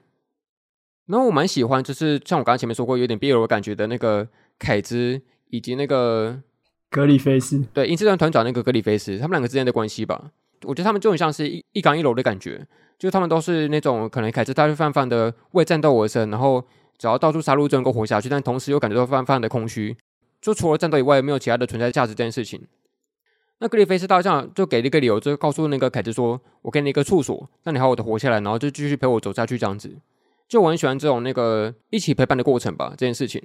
[1.07, 4.27] 然后我蛮喜欢，就是像我刚刚前面说过，有点 BL 感觉的那个
[4.59, 6.41] 凯兹，以及那个
[6.91, 10.33] 格里菲斯，对，鹰之团团长那个格里菲斯，他们两个之间的关系吧。
[10.65, 12.67] 我觉得他们就很像是一一刚一柔的感觉，
[12.99, 16.65] 就是他们都是那种可能凯兹他是泛泛的为战斗而生，然后
[17.01, 19.97] 只要到处杀戮就能够活下去，但同时又感觉到泛泛的空虚，
[20.39, 22.61] 就除了战斗以外，没有其他的存在价值这件事情。
[23.59, 29.91] 那格里菲斯大将就给了一个理由，就告诉那个凯子说：“我给你一个处所，让你好好的活下来，然后就继续陪我走下去。”这样子，
[30.47, 32.91] 就我很喜欢这种那个一起陪伴的过程吧。
[32.99, 33.43] 这件事情，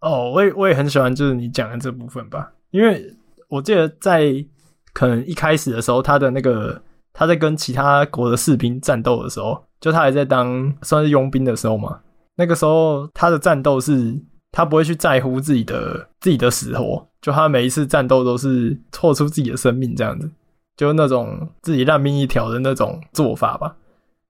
[0.00, 4.44] 哦，我也我也很喜欢，就是你讲的这部分吧，因为我记得在
[4.92, 12.00] 可能一开始的时候，他的那个他在跟其他国的士兵战斗的时候，就他还在当算是佣兵的时候嘛，
[12.36, 14.14] 那个时候他的战斗是，
[14.50, 17.06] 他不会去在乎自己的自己的死活。
[17.20, 20.28] 就他每一次战斗都是豁出自己的生命这样子，
[20.76, 23.76] 就那种自己烂命一条的那种做法吧。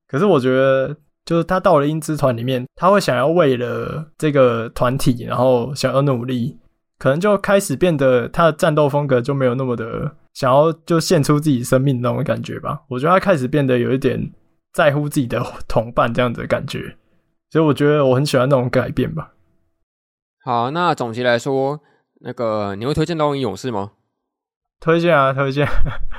[0.07, 6.59] 可是我觉得，就是他到了鹰之团里面，他会想要为了这个团体，然后想要努力，
[6.99, 12.83] 可能就开始变得他的战斗风格就没有那么的想要就献出自己生命那种感觉吧。
[12.89, 14.21] 我觉得他开始变得有一点
[14.75, 16.95] 在乎自己的同伴这样子的感觉，
[17.53, 19.35] 所以我觉得我很喜欢那种改变吧。
[20.43, 21.81] 好，那总结来说。
[22.25, 23.91] 那个你会推荐《刀影勇士》吗？
[24.81, 25.69] 推荐啊，推荐。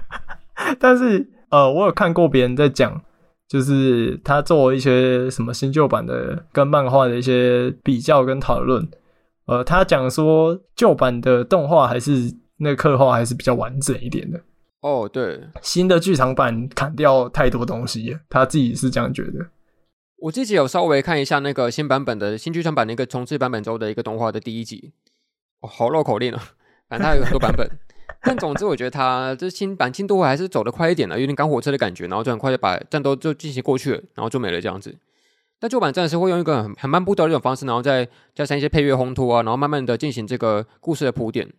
[0.78, 3.02] 但是呃，我有看过别人在讲，
[3.48, 8.88] 就是他做一些什么新旧版的跟漫画的一些比较跟讨论。
[9.46, 14.40] 呃，他讲说旧版的动画还是那个刻画还是比较完整一点的。
[14.82, 19.48] 哦，对，新的剧场版砍掉太多东西，他自己是这样觉得。
[20.24, 24.94] 我自己有稍微看一下那个新版本的新剧场版的一个重置版本中的一个动画的第一集，
[25.60, 26.42] 哦，好绕口令啊，
[26.88, 27.70] 反正它有很多版本。
[28.24, 34.96] 但总之，我觉得它这新版进度还是走得快一点了，有点赶火车的感觉，然后就很快就把战斗就进行过去了，然后就没了这样子。
[35.60, 41.52] 但旧版真的是会用一个很很慢步调的一种方式，然后再加上一些配乐烘托啊，然后慢慢的进行这个故事的铺垫。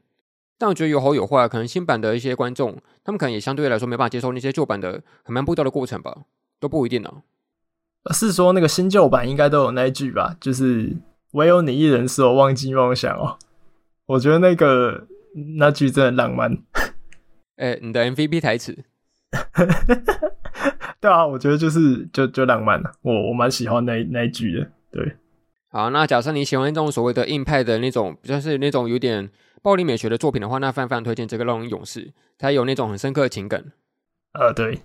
[0.57, 6.23] 但我觉得有好有坏，可能新版的一些观众，他们可能也相对来说没办法接受那些旧版的很慢步调的过程吧，
[6.59, 7.34] 都不一定呢、啊。
[8.13, 10.37] 是说那个新旧版应该都有那一句吧？
[10.41, 10.97] 就是
[11.33, 13.39] 唯有你一人使我忘记梦想哦。
[14.07, 15.07] 我觉得那个
[15.59, 16.53] 那句真的浪漫。
[17.57, 18.85] 哎、欸，你的 MVP 台词？
[21.01, 22.93] 对啊，我觉得就是就就浪漫了。
[23.03, 24.71] 我我蛮喜欢那那一句的。
[24.91, 25.17] 对，
[25.71, 29.31] 好，那假设你喜欢这种所谓的硬派的那种，比较是那种有点。
[29.63, 33.73] 暴力美学的作品的话，那范范推荐这个《浪人勇士》，它有那种很深刻的情感。
[34.35, 34.81] 呃，对。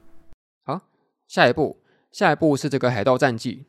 [0.64, 0.80] 好，
[1.28, 3.66] 下一部，下一部是这个《海盗战记》。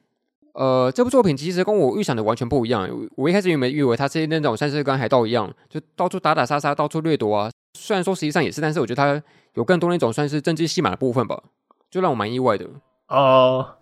[0.53, 2.89] 呃，这部作品其实跟我预想的完全不一样。
[3.17, 7.51] 我一开始原本以为它是那种像是跟海盗一样，就到处打打杀杀，到处掠夺啊。
[7.79, 9.23] 虽然说实际上也是，但是我觉得它
[9.55, 11.43] 有更多那种算是政治戏码的部分吧，
[11.91, 12.69] 就让我蛮意外的。
[13.09, 13.65] 哦。
[13.69, 13.81] Uh...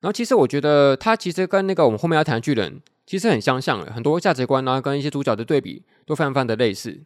[0.00, 2.80] 然后其实我觉得它其实跟那个我们后面要谈的巨人。
[3.04, 7.00] 其实很相像，很多价值观啊，跟一些主角的对比都非常非常的类似。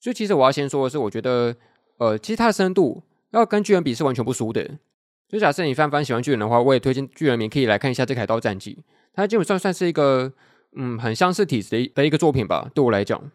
[0.00, 1.54] 所以其实我要先说的是，我觉得，
[1.98, 4.78] 呃，其实它的深度要跟巨人比是完全不输的。
[5.28, 8.78] 就假设你非常非常喜欢巨人的话，我也推荐巨人迷可以来看一下这个《海盗战记》，
[9.12, 10.32] 它基本上算是一个，
[10.74, 12.70] 嗯，很相似体质的的一个作品吧。
[12.74, 13.30] 对我来讲，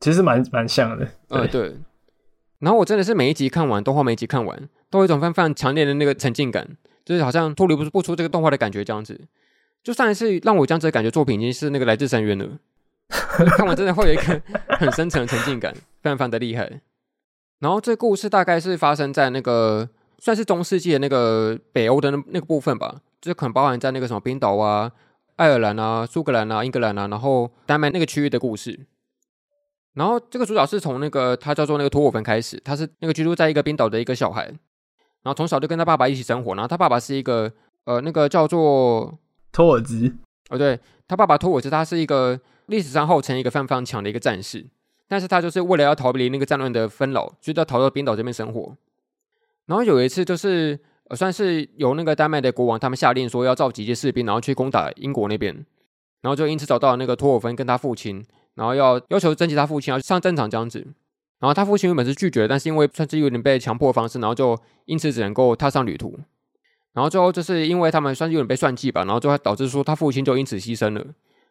[0.00, 1.08] 其实蛮蛮像的。
[1.28, 1.76] 呃，对。
[2.58, 9.20] 然后我真的是每一集看完，动画每一集看完，都有一种非常非常强烈的那个沉浸感，就是好像脱离不不出这个动画的感觉这样子。
[9.84, 12.58] 就上一次让我这样子的感觉作品已经是那个来自深渊了，
[13.56, 16.80] 看完真的会有一个很深层的沉浸感，非常非常的厉害。
[17.60, 24.90] 然后这故事大概是发生在那个算是中世纪的那个北欧的那那个部分吧，就可能包含在那个什么冰岛啊、
[25.36, 28.86] 爱尔兰啊、苏格兰啊、英格兰啊，然后丹麦那个区域的故事。
[29.94, 37.50] 然后这个主角是从那个他叫做那个托尔芬开始，他是那个居住在一个冰岛的一个小孩，然后从小就跟他爸爸一起生活，然后他爸爸是一个
[37.84, 39.18] 呃那个叫做。
[39.50, 40.14] 托尔兹
[40.50, 40.78] 哦，对，
[41.08, 44.66] 他爸爸托尔兹，他是一个历史上号称一个非常非常强的一个战士，
[45.08, 48.76] 但是他就是为了要逃离那个战乱的纷扰，就要逃到冰岛这边生活。
[49.68, 50.76] 然后有一次，就是
[51.08, 55.54] 呃，算是由那个丹麦的国王他们下令说要召集一些士兵，然后去攻打英国那边，
[56.22, 60.84] 然后就因此找到了那个托尔芬跟他父亲，然后要要求征集他父亲要上战场这样子。
[61.38, 66.18] 然后他父亲原本是拒绝，但是因为算是有点被强迫的方式，然后就因此只能够踏上旅途。
[66.94, 71.06] 然后最后就是因为他们算是有点被算计吧，然后最后导致说他父亲就因此牺牲了，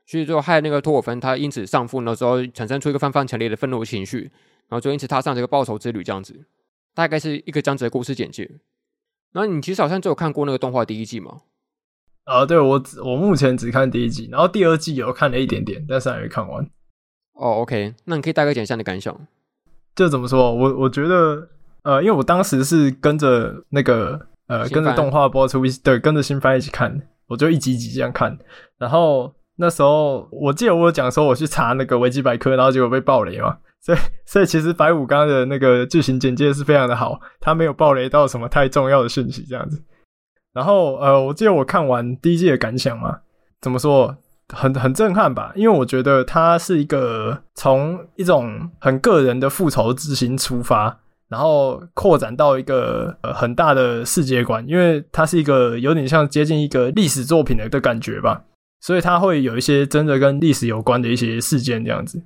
[0.06, 4.30] 所以就害那个托尔芬他因此丧父，然后之后产生出一个非常强烈的愤怒情绪，
[4.68, 6.38] 然后就因此踏上这个报仇之旅这样子，
[6.98, 8.50] 大概是一个这样子的故事简介。
[9.32, 11.42] 然后你其实好像就有看过那个动画第一季吗？
[12.24, 16.64] 啊，对，我只我目前只看第一季，然后第二季有看了一点点，但是还没看完。
[17.34, 19.16] 哦，OK，那你可以大概讲一下你的感想。
[19.96, 20.54] 这怎么说？
[20.54, 21.48] 我我觉得，
[21.84, 24.28] 呃，因为我当时是跟着那个。
[24.48, 28.40] 呃，跟着动画播出，对，跟着新番一起看，我就一集一集这样看。
[28.78, 33.58] 然后那时候我记得我有讲说我去查那个维基百科，然后结果被爆雷嘛。
[33.88, 39.82] 所以，所以其实白武刚的那个剧情简介是非常的好，他没有爆雷到什么太重要的讯息这样子。
[40.52, 43.20] 然后呃，我记得我看完第一季的感想嘛，
[43.62, 44.18] 怎么说，
[44.54, 45.54] 很很震撼吧？
[45.56, 51.00] 因为我觉得他是一个从一种很个人的复仇之心出发。
[51.30, 58.42] 然后扩展到一个呃很大的世界观，因为它是一个有点像接近一个历史作品的的感觉吧，
[58.80, 62.24] 所以它会有一些真的跟历史有关的一些事件这样子。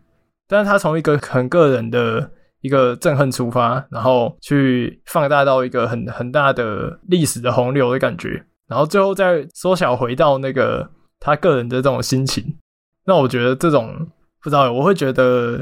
[0.52, 12.58] 但是他从一个很个人的一个憎恨出发，然后去放大到一个很很大的历史的洪流的感觉，然后最后再缩小回到那个他个人的这种心情。
[13.06, 14.06] 那我觉得这种
[14.44, 15.58] 不知道，我会觉得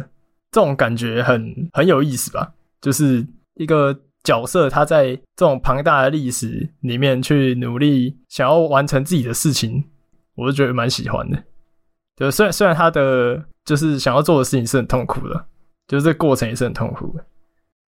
[0.50, 2.52] 这种感觉很很有意思吧。
[2.82, 3.24] 就是
[3.54, 9.84] 一个角色，他在这种庞大的历史里面去努力，想要完成自己的事情，
[10.34, 11.44] 我就觉得蛮喜欢的。
[12.16, 15.46] 就虽然虽然他的就是想要做的事情是很痛苦的，
[15.88, 17.24] 就是这过程也是很痛苦的。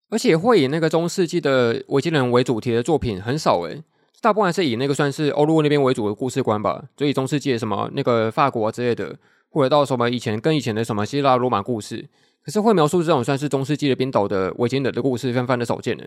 [0.09, 3.85] 而且会以那个中世纪的维京人为主题的作品很少诶，
[4.23, 9.15] 大部分是以那个算是欧陆那边为主的故事观吧，所以中世纪的什么那个法国之类的，
[9.51, 12.09] 或者到什么以前跟以前的什么希腊罗马故事。
[12.43, 16.05] 可是会描述这种算是中世纪的冰岛的维京人的故事，非常的少见呢。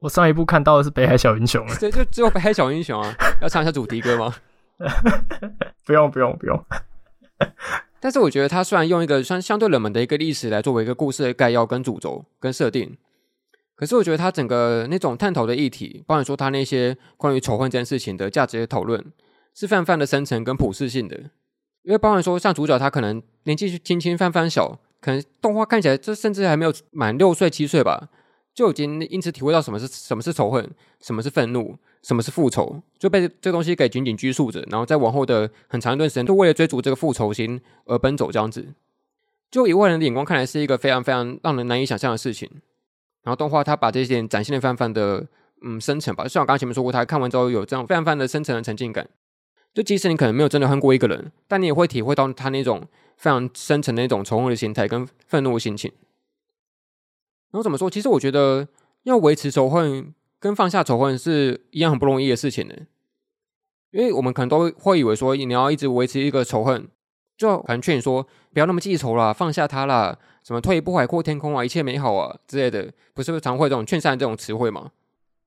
[0.00, 4.34] 我上一部看到的是《北海小英雄》啊，对，就只有《北海小英雄》啊，要唱一下主题歌吗？
[5.86, 6.64] 不用，不用，不用。
[8.00, 12.96] 但是我觉得他虽然用一个相相对冷门的一个历史来作为一个故事的概要跟主轴跟设定，
[13.76, 19.04] 可是我觉得他整个那种探讨的议题，包含说他那些关于仇恨这件事情的价值的讨论，
[19.54, 21.16] 是泛泛的深层跟普世性的。
[21.82, 28.08] 因为包含说像主角他可能年纪轻轻泛泛小，可能动画看起来这甚至还没有满六岁七岁吧。
[28.52, 38.74] 就已经因此体会到什么是什么是仇恨，什么是愤怒，什么是复仇，就被这东西给紧紧拘束着，然后在往后的很长一段时间，都为了追逐这个复仇心而奔走，这样子。
[39.50, 42.48] 就以外人的眼光看来，是一个非常非常让人难以想象的事情。
[43.22, 45.26] 然后动画它把这些点展现的非常的
[45.62, 49.08] 嗯深沉吧，就像我刚刚前面说过，他看完之后有这样非常非常的深沉的沉浸感。
[49.74, 52.82] 就即使你可能没有真的恨过一个人，但你也会体会到他那种
[53.16, 55.92] 非常深沉的那种仇恨的心态跟愤怒的心情。
[57.50, 57.90] 然后怎么说？
[57.90, 58.66] 其实我觉得
[59.02, 62.74] 要维持仇恨跟放下仇恨是一样很不容易的事情呢。
[63.92, 66.88] 因为我们可能都会以为说，你要一直维持一个仇恨，
[67.36, 74.92] 就可能劝你说不要那么记仇啦，放下它啦，什么退一步海阔天空啊，一切美好啊之类的，不是常会这种劝善这种词汇吗？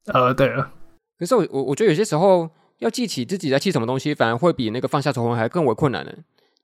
[0.05, 0.71] 呃，对了。
[1.17, 6.13] 可是我我我觉得有些时候要记起自己在气什么东西，反而会比那个放下仇恨还更为困难呢。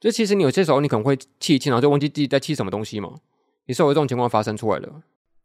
[0.01, 3.15] 就其实你有些时候你可能会气一气，然后就忘记自己在气什么东西嘛。
[3.65, 4.91] 也是有这种情况发生出来的。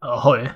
[0.01, 0.49] 呃，会。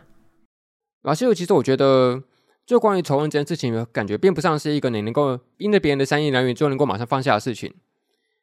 [1.03, 2.23] 然后，其实其实我觉得，
[2.67, 7.73] 就关于仇恨这件事情，感觉并不像是一个你能够因着别人的善意良缘就能够马上放下的事情。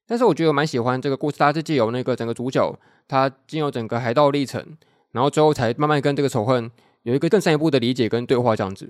[0.07, 4.77] 但是，我觉得我蛮喜欢这个故事，它是借由那个整个主角，他经由整个海盗历程，
[5.11, 6.71] 然后最后才慢慢跟这个仇恨
[7.03, 8.89] 有一个更深一步的理解跟对话这样子。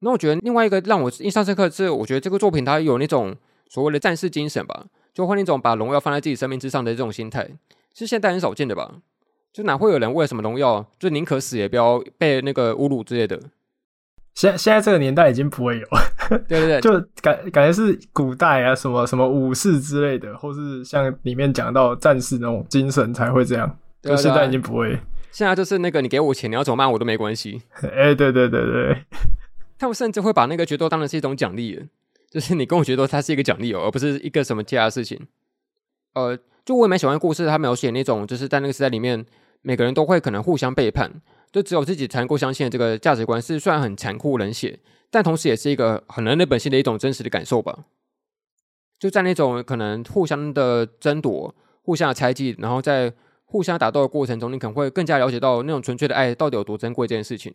[0.00, 3.36] 那我觉得另外一个让我印象深刻的是，我觉得这个作品它有那种
[3.68, 7.48] 所谓的战士精神吧，就会那种把荣耀放在自己生命之上的这种心态，
[7.94, 8.96] 是现代很少见的吧。
[9.52, 13.38] 就哪会有人为什么荣耀，就宁可死也不要被那个侮辱之类的？
[14.34, 15.86] 现现在这个年代已经不会有，
[16.48, 23.68] 对对对， 就感感觉是古代啊，什么什么武士之类的，或是像里面讲到战士那种精神才会这样。
[24.00, 24.98] 对对对，就现在已经不会，
[25.30, 27.60] 现在就是那个你给我钱，你要怎么骂我都没关系。
[27.84, 29.04] 哎、欸，对对对对，
[29.78, 31.78] 他们甚至会把那个决斗当成是一种奖励，
[32.30, 35.20] 就是你跟我决斗，它是一个奖励哦，而不是一个什么其他的事情。
[36.14, 39.24] 呃，就我也蛮喜欢故事，他描写那种就是在那个时代里面。
[39.64, 41.22] 每个人都会可能互相背叛，
[41.52, 44.76] 就只有自己才能够相信的这个价值观是虽然很残酷冷血，
[45.08, 47.84] 但同时也是一个很人类本性的一种真实的感受吧。
[48.98, 53.12] 就在那种可能互相的争夺、互相的猜忌，然后在
[53.44, 57.54] 互相打斗的过程中，你可能会更加了解到那种纯粹的爱到底有多珍贵这件事情。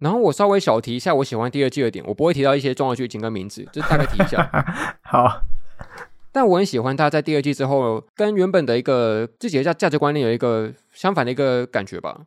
[0.00, 4.50] 然后我稍微小提一下我喜欢第二季的点，我不会提到一些重要剧情跟名字，就大概提一下。
[5.06, 5.42] 好。
[6.34, 12.26] 但我很喜欢他在第二季之后，跟原本的一个自己的价价值观念有一个相反的一个感觉吧。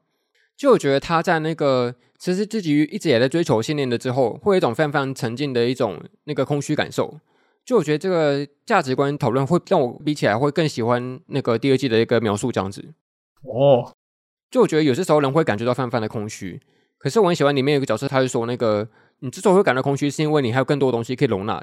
[0.56, 7.20] 就我觉得他在那个其实自己一直也在追求信念的之后，会有一种非常非常沉静的一种那个空虚感受。
[7.66, 12.82] 就我觉得这个价值观讨论会让我比起来会更喜欢那个第二季的一个描述这样子。
[13.42, 13.92] 哦，
[14.50, 16.62] 就我觉得有些时候人会感觉到泛泛的空虚，
[16.98, 18.88] 可是我很喜欢里面有一个角色，他就说那个
[19.20, 21.62] 你之所以会感到空虚，是因为你还有更多东西可以容纳。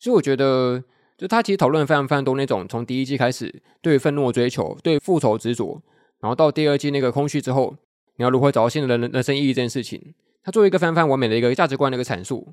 [0.00, 0.82] 所以我觉得。
[1.22, 5.80] 就他其实讨论非常非常多那种从第一季开始对愤怒的追求，对复仇执着，
[6.18, 7.76] 然后到第二季那个空虚之后，
[8.16, 12.52] 你要如何找到新的人人生意义这件事情，他作为一个非常非常完美的一个价值观的一个阐述，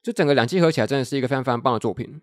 [0.00, 2.20] 就整个两季合起来真的是一个非常非常棒的作品。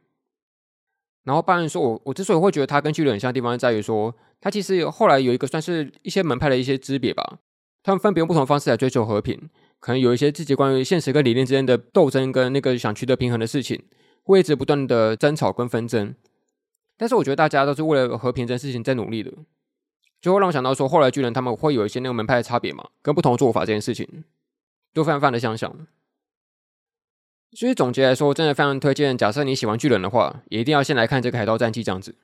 [1.26, 7.40] 然后，当然说我我之所以会觉得他跟巨人很像的地方，在于说他其实后来有一个算是一些门派的一些支别吧，
[7.84, 9.38] 他们分别用不同的方式来追求和平，
[9.82, 13.84] 可能有一些自己关于现实跟理念之间的斗争，跟那个想取得平衡的事情。
[14.24, 16.16] 会一直不断的争吵跟纷争，
[16.98, 19.32] 但是我觉得大家都是为了和平这件事情在努力的，
[20.22, 24.24] 就会让我想到说，后来巨人他们会有一些那个门派的差别嘛，跟不同做法这件事情，
[24.94, 25.88] 都非常非常的相像。
[27.54, 32.16] 所以总结来说，真的非常推荐，假设你喜欢巨人的话，也一定要先来看这个《海盗战记》这样子。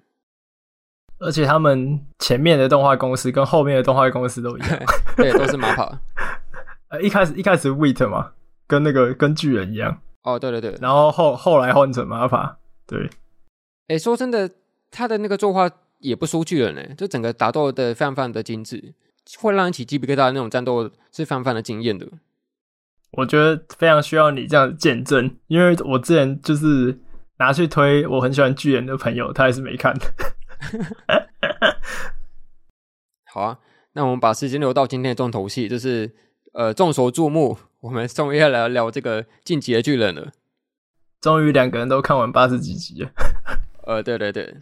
[1.19, 4.79] 而且他们前面的动画公司跟后面的动画公司都一样，
[5.17, 5.97] 对，都是 MAPPA。
[6.89, 8.33] 呃，一开始一开始 Wait 嘛，
[8.67, 9.99] 跟那个跟巨人一样。
[10.27, 12.55] 哦，对对对，然后后后来换成 MAPPA，
[12.85, 13.09] 对，
[13.87, 14.51] 哎，说真的，
[14.91, 18.93] 他的那个作画也不输巨人呢，就整个打斗的非常非常的精致，
[19.39, 22.05] 会让人起鸡皮疙瘩的那种战斗是非常非常的惊艳的。
[23.11, 26.99] 我觉得非常需要你这样见证，因为我之前就是
[27.39, 29.97] 拿去推我很喜欢巨人的朋友，他还是没看。
[33.31, 33.59] 好啊，
[33.93, 36.13] 那我们把时间留到今天的重头戏，就是
[36.51, 37.57] 呃众所注目。
[37.81, 40.31] 我们终于要来聊这个进击的巨人了。
[41.21, 43.09] 终于两个人都看完八十几集了。
[43.85, 44.55] 呃，对对对。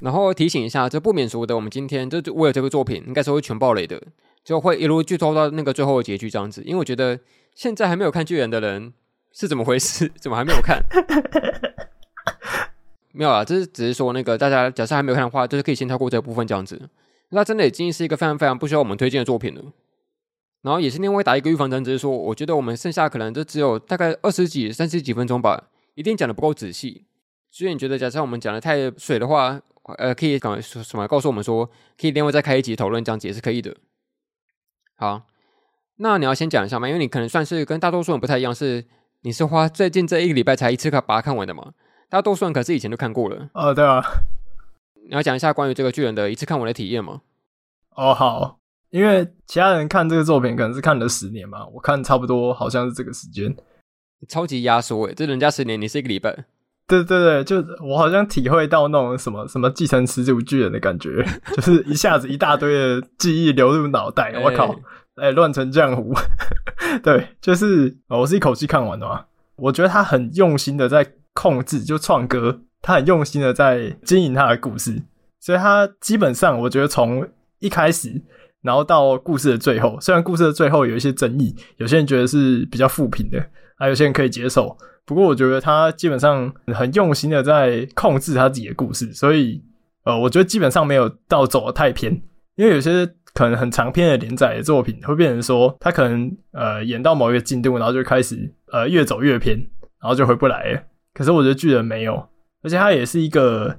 [0.00, 4.00] 然后提醒一下，这不免俗的，我们今天就为了这个作品，应该是会全暴雷的。
[4.44, 6.62] 就会一路剧透到那个最后的结局这样子。
[6.62, 7.18] 因为我觉得
[7.54, 8.92] 现在还没有看巨人的人
[9.32, 10.10] 是怎么回事？
[10.20, 10.82] 怎么还没有看？
[13.12, 16.88] 没有啊，这是只是说那个大家假设还没有看的话，就是可以先跳过这部分这样子。
[17.30, 19.62] 那真的已经是一个非常非常不需要我们推荐的作品了。
[20.62, 27.06] 然后也是另外打一个预防针，只是说我觉得我们剩下可能就只有大概二十几、三十几分钟吧，一定讲的不够仔细。
[27.50, 29.60] 所以你觉得，假设我们讲的太水的话，
[29.96, 31.08] 呃，可以讲什么？
[31.08, 31.64] 告诉我们说，
[31.98, 33.74] 可以另外再开一集讨论，这样子也是可以的。
[34.96, 35.22] 好，
[35.96, 38.84] 那你要先讲一下嘛，因为你可能算是跟大多数人不太一样，是
[39.22, 41.72] 你是花最近这一个礼拜才一次看把它看完的嘛？
[42.10, 43.48] 大多数人可是以前都看过了。
[43.54, 44.02] 哦，对啊。
[45.08, 47.22] 你要讲一下关于这个巨人的一次看完的体验吗？
[47.96, 48.57] 哦，好，
[48.90, 53.54] 因为其他人看这个作品可能是看了十年嘛，我看差不多好像是这个时间。
[54.28, 56.46] 超级压缩诶，这人家十年，你是一个礼拜。
[56.88, 61.22] 对对对，就我好像体会到那种什么什么继承始祖巨人的感觉，
[61.54, 64.74] 就是一下子一大堆的记忆流入脑袋，我靠，
[65.16, 66.14] 哎，乱成浆糊。
[67.04, 69.26] 对，就是我是一口气看完的嘛。
[69.56, 75.02] 我觉得他很用心的在控制，就创歌，他很用心的在经营他的故事，
[75.40, 77.28] 所以他基本上我觉得从
[77.58, 78.22] 一开始，
[78.62, 83.44] 然后到故事的最后，虽然故事的最后有一些争议，有些人觉得是比较负评的，
[83.78, 84.76] 还有些人可以接受。
[85.04, 89.62] 不过我觉得他基本上很用心的在控制他自己的故事，所以
[90.04, 92.12] 呃，我觉得基本上没有到走得太偏。
[92.56, 99.56] 因为有些可能很长篇的连载的作品会变成说，他可能呃演到某一个进度，然后就开始呃越走越偏，
[100.02, 100.82] 然后就回不来了。
[101.14, 102.14] 可是我觉得巨人没有，
[102.62, 103.78] 而且他也是一个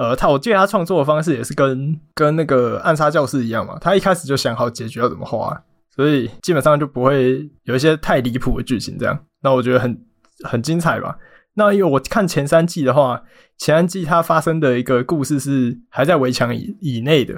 [0.00, 5.62] 呃，他我记得他创作的方式也是跟跟那个暗杀教室一样嘛，他一开始就想好结局要怎么画，
[5.94, 9.26] 所以基本上就不会有一些太离谱的剧情这样。
[9.42, 10.06] 那我觉得很。
[10.42, 11.18] 很精彩吧？
[11.52, 13.22] 那因为我看前三季的话，
[13.58, 17.34] 前三季它发生的一个故事是还在围墙以以内的，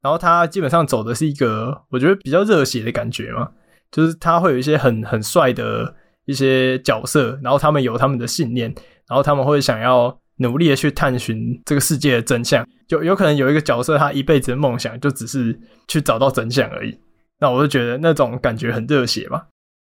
[0.00, 3.50] 然后它基本上走的是一个我觉得比较热血的感觉嘛，
[3.90, 5.92] 就是它会有一些很很帅的
[6.26, 8.72] 一些角色，然后他们有他们的信念，
[9.08, 15.58] 然后他们会想要努力的去探寻这个世界的真相，就有可能有一个角色他一辈子的梦想就只是
[15.88, 16.98] 去找到真相而已，
[17.40, 19.44] 那我就觉得那种感觉很热血嘛。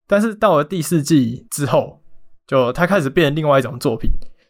[0.08, 2.02] 但是到了第四季之后。
[2.48, 4.08] 就他开始变成另外一种作品，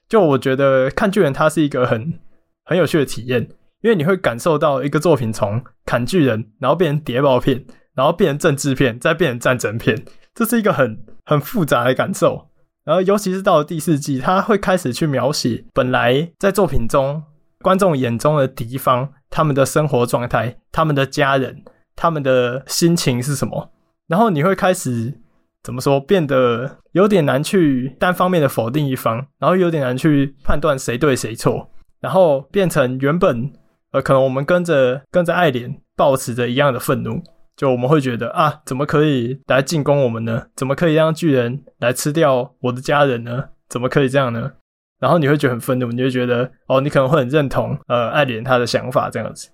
[0.09, 2.19] 就我觉得看巨人它是一个很
[2.65, 3.41] 很有趣的体验，
[3.83, 12.49] 因为你会感受到一个作品从砍巨人，然后变成谍报片，然后变成政治片，再变成战争片，这是一个很很复杂的感受。
[12.85, 17.21] 然后尤其是到了第四季，他会开始去描写本来在作品中
[17.61, 21.63] 观众眼中的敌方，他们的生活状态、他们的家人、
[21.95, 23.71] 他们的心情是什么，
[24.07, 25.19] 然后你会开始。
[25.63, 31.67] 怎么说，变得有点难去单方面的否定一方，然后有点难去判断谁对谁错，
[31.99, 33.51] 然后变成原本
[33.89, 37.19] 呃，可能我们跟着跟着爱莲保持着一样的愤怒，
[37.55, 40.47] 就我们会觉得啊，怎么可以来进攻我们呢？
[40.55, 43.45] 怎么可以让巨人来吃掉我的家人呢？
[43.69, 44.51] 怎么可以这样呢？
[44.99, 49.49] 然后你会觉得很愤怒，你就觉得哦，你可能会很认同呃艾莲他的想法这样子，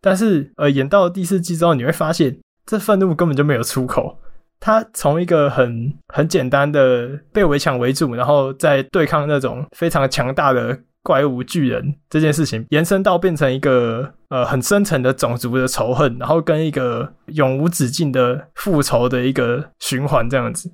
[0.00, 4.18] 但是呃，演到第四季之后，你会发现这愤怒根本就没有出口。
[4.58, 20.68] 他从一个很很简单的被围墙围住，然后再对抗那种非常强大的怪物巨人这件事情，延伸到变成一个呃很深层的种族的仇恨，然后跟一个永无止境的复仇的一个循环这样子，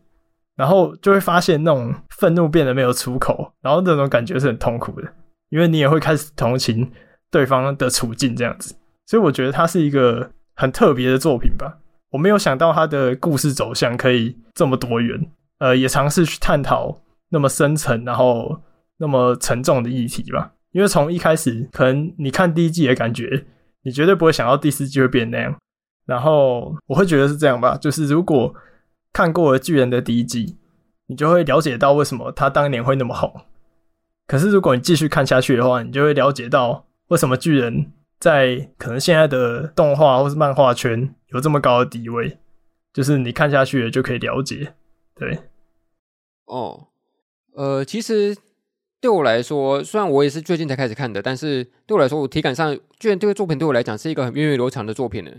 [0.56, 5.12] 然后就会发现那种愤怒变得没有出口，然后那种感觉是很痛苦的，
[5.50, 6.90] 因为你也会开始同情
[7.30, 8.74] 对方的处境这样子，
[9.06, 11.76] 所以我觉得它是一个很特别的作品吧。
[12.10, 18.58] 我没有想到他的故事走向可以这么多元，呃，也尝试去探讨那么深层，然后
[18.98, 20.52] 那么沉重的议题吧。
[20.72, 23.46] 因为从一开始，可能你看第一季的感觉，
[23.82, 25.56] 你绝对不会想到第四季会变那样。
[26.06, 28.54] 然后我会觉得是这样吧，就是如果
[29.12, 30.56] 看过了巨人的第一季，
[31.06, 33.32] 你就会了解到为什么他当年会那么红。
[34.26, 37.92] 可是如果你继续看下去的话，你就会了解到为什么巨人。
[38.18, 42.38] 在可能现在的动画或是漫画圈有这么高的地位，
[42.92, 44.74] 就是你看下去了就可以了解。
[45.16, 45.40] 对，
[46.44, 46.86] 哦，
[47.56, 48.36] 呃，其实
[49.02, 55.30] 对我来说，虽然我也是最近才开始看的，但是对我来说，我体感上，居然这个作品对我来讲是一个很源远流长的作品呢。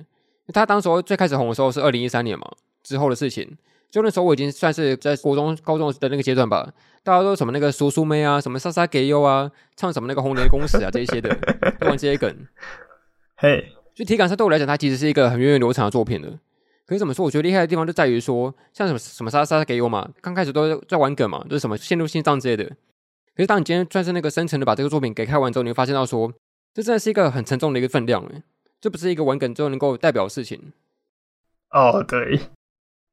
[0.54, 2.46] 他当时候最开始红的时候是二零一三年嘛，
[2.84, 3.58] 之后的事情。
[3.90, 6.70] 就那时候我已经算是在国中、高中的那个阶段吧，
[7.04, 11.34] 大家都什么那个叔叔妹啊，什么莎莎给优啊，唱什么那个红莲公使啊这一些的，
[11.80, 12.36] 都玩这些梗。
[13.38, 16.28] 嘿，就体感上对我来讲，它其实是一个很源远流长的作品的。
[16.86, 17.24] 可是怎么说？
[17.24, 22.70] 我觉得厉害的地方就在于说，像什么什么莎莎给优嘛，刚开始都在玩梗嘛，就是什么陷入心脏之类的。
[23.36, 26.32] 可是当你今天算是那个深层的把这个作品给看完之后，你会发现到说，
[26.74, 28.44] 这真的是一个很沉重的一个分量诶，
[28.80, 30.72] 这不是一个玩梗之后能够代表的事情。
[31.72, 32.40] 哦，对，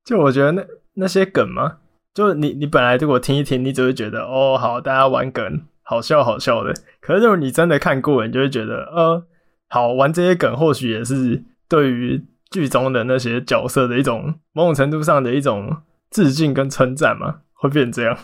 [0.05, 1.79] 就我觉得那那些梗嘛，
[2.13, 6.75] 就你你本来如果听一听，你只会觉得哦，好，大家玩梗，好笑好笑的。
[7.01, 9.27] 可是如果你真的看过，你就会觉得，呃，
[9.69, 15.79] 好玩这些梗，或许也是对于剧中的那些角色的一种某种程度上的一种
[16.11, 18.19] 致敬跟称赞嘛，会变成这样。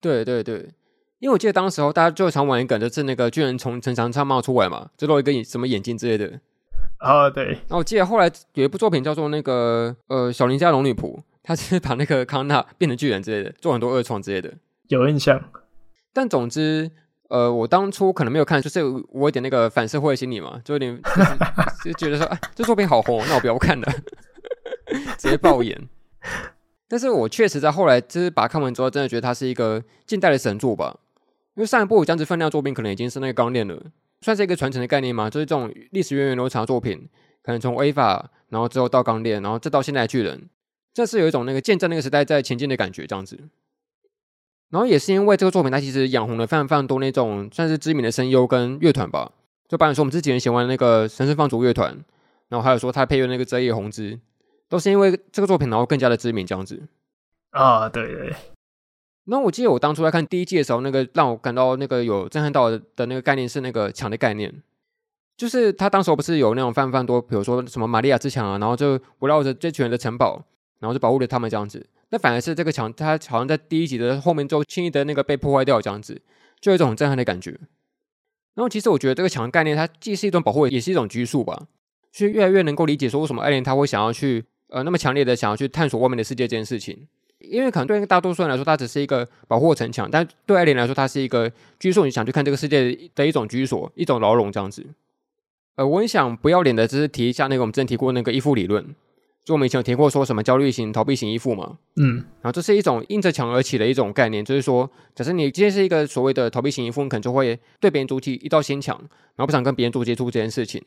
[0.00, 0.70] 对对对。
[1.18, 6.40] 因为我记得当时候大家最常玩一个，就是那个巨人从城墙上冒出来嘛，就露一个眼什么眼睛之类的。
[6.98, 7.58] 啊、oh，对。
[7.68, 14.52] 那我记得后来有一部作品叫做那个呃小林家龙女仆，他是把那个康纳变成巨人之类的，做很多恶创之类的。
[14.88, 15.42] 有印象。
[16.12, 16.90] 但总之，
[17.28, 21.28] 呃，我当初可能没有看，就是我有点那个反社会心理嘛，就有点就是、
[21.84, 23.92] 就觉得说，哎，这作品好红，那我不要看了，
[25.18, 25.88] 直接爆眼。
[26.88, 30.96] 但是我确实在后来就是把它看完之后，真的觉得它是一个近代的神作吧。
[31.56, 33.82] 因为上一部有这样子分量作品，可能已经是那个钢炼了，
[34.20, 35.28] 算是一个传承的概念嘛。
[35.28, 37.08] 就是这种历史源远流长的作品，
[37.42, 40.48] 可能从 EVA，然后之后到钢炼，然后再到现在的巨人，
[40.92, 43.38] 这是有一种那个见证那个时代在前进的感觉，这样子。
[44.68, 49.32] 然后也是因为这个作品，它其实养红了非常非常多那种算是知名的声优跟乐团吧。
[49.68, 51.96] 就比如说我们之前喜欢那个神圣放逐乐团，
[52.48, 54.20] 然后还有说他配乐那个泽野弘之，
[54.68, 56.82] 都是因为这个作品，然后更加的知名这样子。
[57.50, 58.34] 啊，对对。
[59.28, 64.62] 那我记得我当初在看第一季的时候，那个让我感到那个有震撼到的那个概念是那个墙的概念，
[65.36, 70.44] 就是他当时不是有那种非常非常多，比如说什么玛利亚之墙啊，然后就围绕着这群人的城堡，
[70.78, 71.84] 然后就保护着他们这样子。
[72.10, 76.22] 那反而是这个墙，它好像在第一集的后面就轻易的那个被破坏掉这样子，
[76.60, 77.50] 就有一种很震撼的感觉。
[78.54, 81.66] 然后其实我觉得这个墙的概念，它既是一种保护，也是一种拘束吧，
[82.12, 87.08] 所以越来越能够理解说为什么艾莲他会想要去呃那么强烈的想要去探索外面的世界这件事情。
[87.50, 94.84] 因为可能对大多数人来说，它只是一个保护城墙，但对艾莲来说，它是一个拘束你想去看这个世界的一种居所，一种牢笼这样子。
[95.76, 98.94] 呃，我很想不要脸的，只是提一下那个我们之前提过那个依附理论，
[99.44, 101.78] 就我们以前有提过说什么焦虑型、逃避型依附嘛。
[101.96, 108.96] 嗯，然后这是一种硬着墙而起的一种概念，就是说，假设你今天是一个所谓的逃避型依附，你可能就会对别人筑起一道心墙，
[109.34, 110.82] 然后不想跟别人做接触这件事情。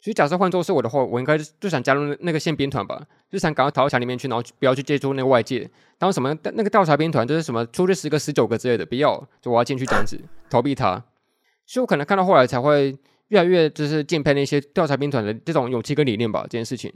[0.00, 5.68] 所以假设换做是我的话，我应该就想加入那个宪兵团吧，就想赶快逃到墙里面去，然后不要去接触那个外界。
[5.98, 10.16] 当什么那个调查兵团就是什么出去十个十九个之类的，不要，就我要进去这样子
[10.48, 11.02] 逃避他。
[11.66, 12.96] 所以我可能看到后来才会
[13.28, 16.92] 越来越就是敬佩那些调查兵团的这种勇气跟理念吧，这件事情。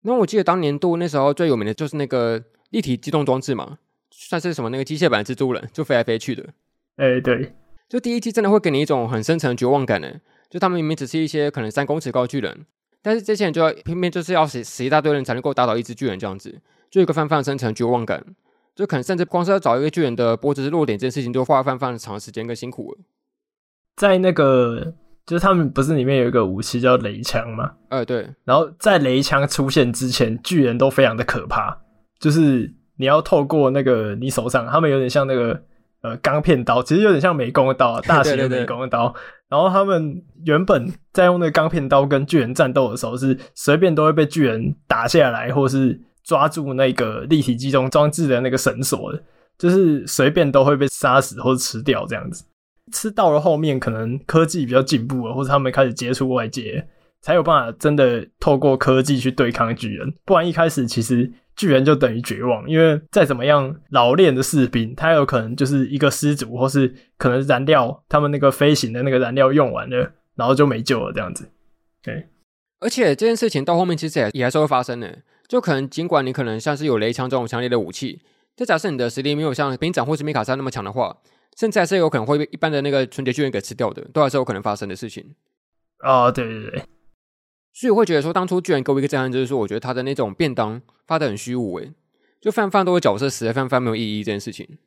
[0.00, 3.78] 那我记得当年度那时候最有名的就是那个立体机动装置嘛，
[4.10, 6.42] 算是什么那个机械版蜘蛛人，就飞来飞去的。
[6.96, 7.52] 哎、欸，对，
[7.88, 10.08] 就第一季真的会给你一种很深层的绝望感呢。
[10.52, 12.66] 就他们明明只是一些可能三公尺高巨人，
[13.00, 18.22] 但是这些人就要偏偏就是要死死一大堆人才能够打倒一只巨人这样子，就有一个泛泛生成绝望感。
[18.74, 22.98] 就可能甚至光是要找一个巨人的脖子弱点这件事情，就花了泛泛长时间跟辛苦了。
[23.96, 24.94] 在那个
[25.24, 27.72] 就是他们不是里面有一个武器叫雷枪吗？
[27.88, 28.28] 呃，对。
[28.44, 31.78] 然后在雷枪出现之前，巨人都非常的可怕，
[32.18, 35.62] 就是你要透过那个你手上，他们有点像那个。
[36.02, 39.08] 呃，钢片刀其实有点像美工刀， 大型的美工刀。
[39.08, 49.22] 对对对，然后他们原本在用那个钢片刀跟巨人战斗的时候，是随便都会被巨人打下来，或是抓住那个立体机动装置的那个绳索的，
[49.56, 52.44] 就是随便都会被杀死或者吃掉这样子。
[52.92, 56.84] 吃到了后面，可能科技比较进步了，或者他们开始接触外界，
[57.20, 60.12] 才有办法真的透过科技去对抗巨人。
[60.24, 61.32] 不然一开始其实。
[61.54, 71.50] 巨人就等于绝望，因为再怎么样老练的士兵，他有可能就是一个失足，或是可能燃料他们那个飞行的那个燃料用完了，然后就没救了这样子。
[72.02, 72.28] 对，
[72.80, 78.22] 而且这件事情到后面其实也也还是会发生的，就可能尽管你可能像是有雷枪这种强烈的武器，
[78.56, 81.16] 就假设你的实力没有像兵长或是米卡莎那么强的话，
[81.56, 85.34] 甚至还是有可能会被一般的那个纯洁巨人给吃掉的，都还是有可能发生的事情。
[86.00, 86.82] 哦，对对对。
[87.72, 91.92] 所以我会觉得说，当初居然给我一个震撼，就是说，我觉得他的那种便当发的很虚无，诶，
[92.40, 94.78] 就泛泛都有角色死了，泛泛没有意义这件事情。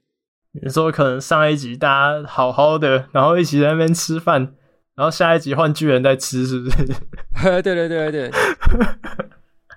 [0.63, 4.53] 你说可能上一集大家好好的，然后一起在那边吃饭，
[4.95, 6.77] 然后下一集换巨人在吃，是不是？
[7.61, 8.31] 对对对对对。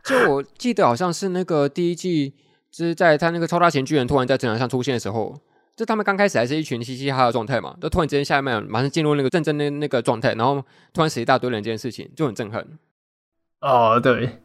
[0.05, 2.35] 就我记得好像是那个第一季，
[2.71, 5.35] 就是在他那个超大型巨人突然在战场上出现的时候，
[5.77, 12.65] 就他们刚开始还是一群嘻嘻哈哈的状态嘛，就突然之间下面马上进入那个战争的那个状态，然后突然死一大堆人，这件事情就很震撼。
[13.61, 14.39] 哦、oh，对，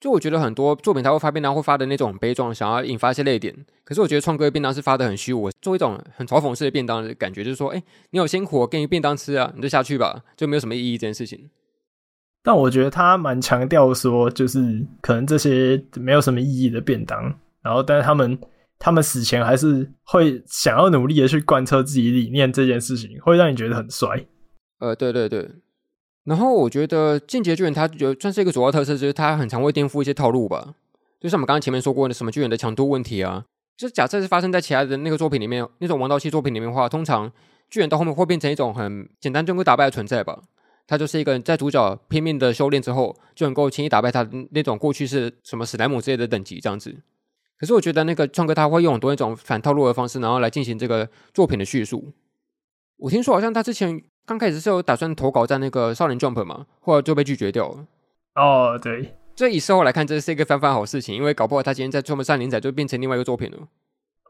[0.00, 3.54] 就我觉得很多作品他会发便当，会发的那种很悲壮，想要引发一些泪点。
[3.84, 11.50] 可是我觉得创哥的便当是发的很虚无，做一种很嘲讽式的便当的感觉，就是说，哎，你有辛苦，我给你便当吃啊，你就下去吧，就没有什么意义这件事情。
[12.44, 17.22] 但我觉得他蛮强调说，就是可能这些没有什么意义的便当，
[17.62, 18.38] 然后但是他们
[18.78, 24.24] 他们死前还是会想要努力的去贯彻自己理念这件事情，会让你觉得很帅。
[24.78, 25.48] 呃，对对对。
[26.24, 30.74] 然后我觉得《进阶巨人》它有算是一个主要特色，就是它很常会颠覆一些套路吧。
[31.18, 33.44] 就像我们刚刚前面说过的，什么巨人的强度问题啊，
[33.76, 37.32] 就是假设是发生在其他的那个作品里面，那种王道系作品里面的话，通常
[37.68, 40.40] 巨人到后面会变成一种很简单就能够打败的存在吧。
[40.86, 46.94] 他就是一个在主角拼命的修炼之后，就能够轻易打败他那种过去是什么史莱姆之类的等级这样子。
[47.58, 52.12] 可是我觉得那个创哥他会用很多那种反套路的方式，然后来进行这个作品的叙述。
[52.98, 54.00] 我听说好像他之前。
[54.24, 57.86] 刚开始是有打算投稿在那个少年 Jump 嘛，后来就被拒绝掉了。
[58.34, 63.58] 哦，对，这以事后来看，这是一个翻番好事情，因为搞不好他今天在 Jump 上连载就变成另外一个作品了。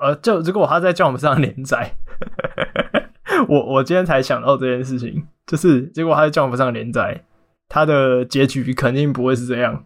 [0.01, 1.95] 呃，就如果他在 Jump 上连载，
[3.49, 7.25] 我我今天才想到这件事情，就是结果他在 Jump 上连载，
[7.69, 9.85] 他的结局肯定不会是这样，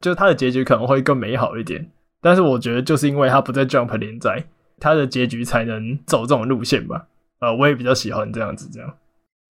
[0.00, 1.90] 就他的结局可能会更美好一点。
[2.20, 4.46] 但是我觉得就是因为他不在 Jump 连载，
[4.80, 7.06] 他的结局才能走这种路线吧。
[7.40, 8.94] 呃，我也比较喜欢这样子，这样。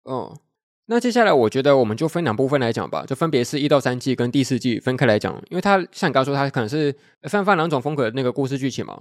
[0.09, 0.39] 哦，
[0.87, 6.95] 那接下来我觉得我们就分两部分来讲吧，就分别是一到三季跟第四季分开来讲，因为它像你刚刚说，它可能是
[7.25, 8.95] 泛泛两种风格的那个故事剧情嘛，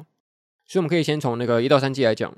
[0.66, 2.34] 所以我们可以先从那个一到三季来讲，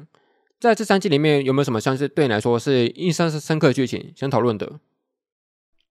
[0.60, 4.80] 在这三季里面有没有什么像是对你来说是印象深刻的剧情想讨论的？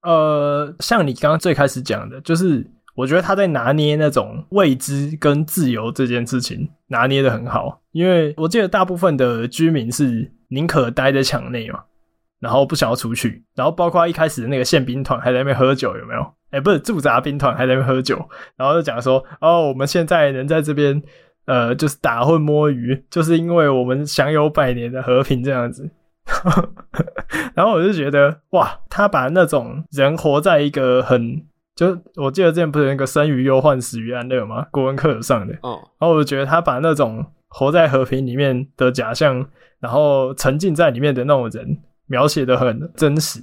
[0.03, 2.65] 呃，像你刚刚最开始讲的，就是
[2.95, 11.83] 我觉得他在拿捏那种未知跟自由这件事情拿捏的很好，因为我记得大部分的居民是宁可待在墙内嘛。
[12.41, 16.35] 然后不想要出去，然后包括一开始的那个宪兵团还在那边喝酒，有没有？
[16.51, 18.19] 哎，不是驻扎兵团还在那边喝酒，
[18.57, 21.03] 然后就讲说，哦，我们现在能在这边，
[21.45, 25.91] 呃，就是打混摸鱼，就是因为我们享有百年的和平这样子。
[27.55, 34.67] 然后我就觉得，哇，他把那种人活在一个很，就我记得之前不是有那个生于忧患，死于安乐吗？
[34.71, 35.55] 国文课有上的。
[35.63, 35.79] 哦。
[35.99, 39.47] 然后我就觉得他把那种活在和平里面的假象，
[39.81, 41.79] 然后沉浸在里面的那种人。
[42.09, 43.41] 描写的很真实，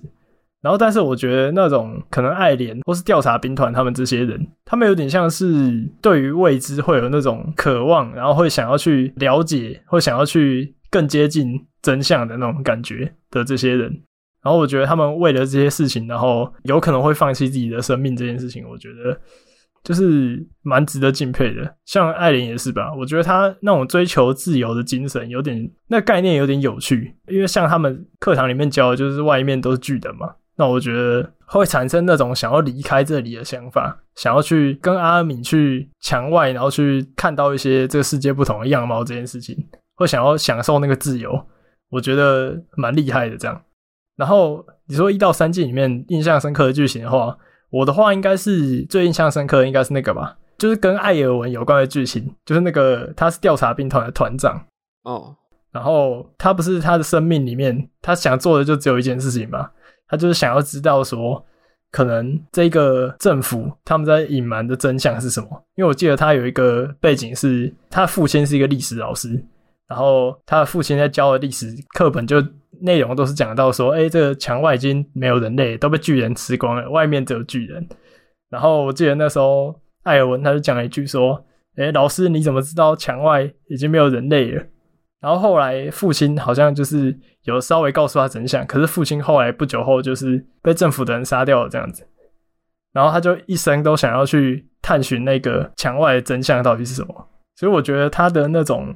[0.62, 14.02] 然后但是我觉得那种可能爱莲或是调查兵团他们这些人，他们有点像是对于未知会有那种渴望，然后会想要去了解，会想要去更接近真相的那种感觉的这些人。
[14.44, 19.18] 然后我觉得他们为了这些事情，然后有可能会放弃自己的生命这件事情，我觉得。
[19.86, 22.92] 就是蛮值得敬佩的，像艾琳也是吧。
[22.98, 27.16] 我觉得他那种追求自由的精神，有点那概念有点有趣。
[27.28, 30.34] 因为像他们课堂里面教的，就是外面都是巨人嘛。
[30.58, 39.56] 那我觉得会产生那种想要离开这里的想法，想要去跟阿敏去墙外，然后去看到一些这个世界不同的样貌这件事情，
[39.94, 41.32] 会想要享受那个自由。
[41.92, 43.62] 我觉得蛮厉害的这样。
[44.16, 47.38] 然后你说一到三季里面印象深刻的剧情的话。
[47.70, 54.66] 我的话应该是最印象深刻的，应该是那个吧，就是跟艾尔文有关的剧情，就是那个他是调查兵团的团长
[55.04, 55.36] 哦，
[55.72, 59.70] 然后他不是他的生命里面，他想做的就只有一件事情嘛，
[60.08, 61.44] 他就是想要知道说，
[61.92, 69.44] 可能这个政府他们在隐瞒的真相是什么，因为我记得他有一个背景是，他的父亲是一个历史老师，
[69.88, 72.42] 然后他的父亲在教的历史课本就。
[72.82, 77.88] 内容都是讲到说，哎、这个墙外已经没有人类，都被巨人吃光了，外面只有巨人。
[78.50, 81.46] 然后我记得那时候艾尔文他就讲了一句说，
[81.78, 84.64] 哎、老师你怎么知道墙外已经没有人类了？
[85.22, 92.08] 然后后来父亲好像就是有稍微告诉他真相，可是父亲后来不久后就是被政府的人杀掉了这样子。
[92.94, 97.28] 然后他就一生都想要去探寻那个墙外的真相到底是什么。
[97.56, 98.94] 所以我觉得他的那种，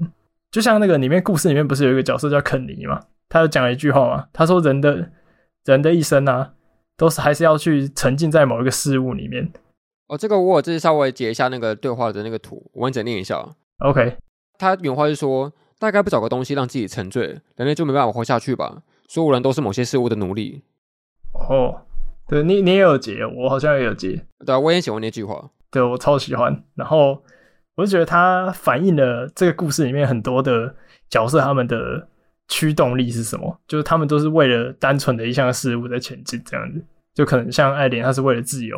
[0.51, 3.01] 就像那个里面故事里面不是有一个角色叫肯尼吗？
[3.29, 5.11] 他就讲了一句话嘛，他说：“人的
[5.63, 6.53] 人的一生啊，
[6.97, 9.51] 都是还是要去沉浸在某一个事物里面。”
[10.09, 13.47] 哦，这个我有就是稍微截一下那个对话的那个图，我完整念一下。
[13.85, 14.17] OK，
[14.57, 18.81] 他原话是说：“大概不找个东西让自己沉醉，人类就没办法活下去吧？
[19.07, 20.63] 所有人都是某些事物的奴隶。”
[21.33, 21.81] 哦，
[22.27, 24.25] 对你你也有截，我好像也有截。
[24.43, 26.63] 对啊，我也喜欢那句话，对我超喜欢。
[26.73, 27.23] 然后
[27.75, 30.75] 我就觉得他反映了这个故事里面很多的
[31.07, 32.07] 角色他们的。
[32.49, 33.57] 驱动力是什么？
[33.67, 36.83] 就是他们都是为了单纯的一项事物在前进，这样子。
[37.13, 38.77] 就可能像爱莲，他是为了自由；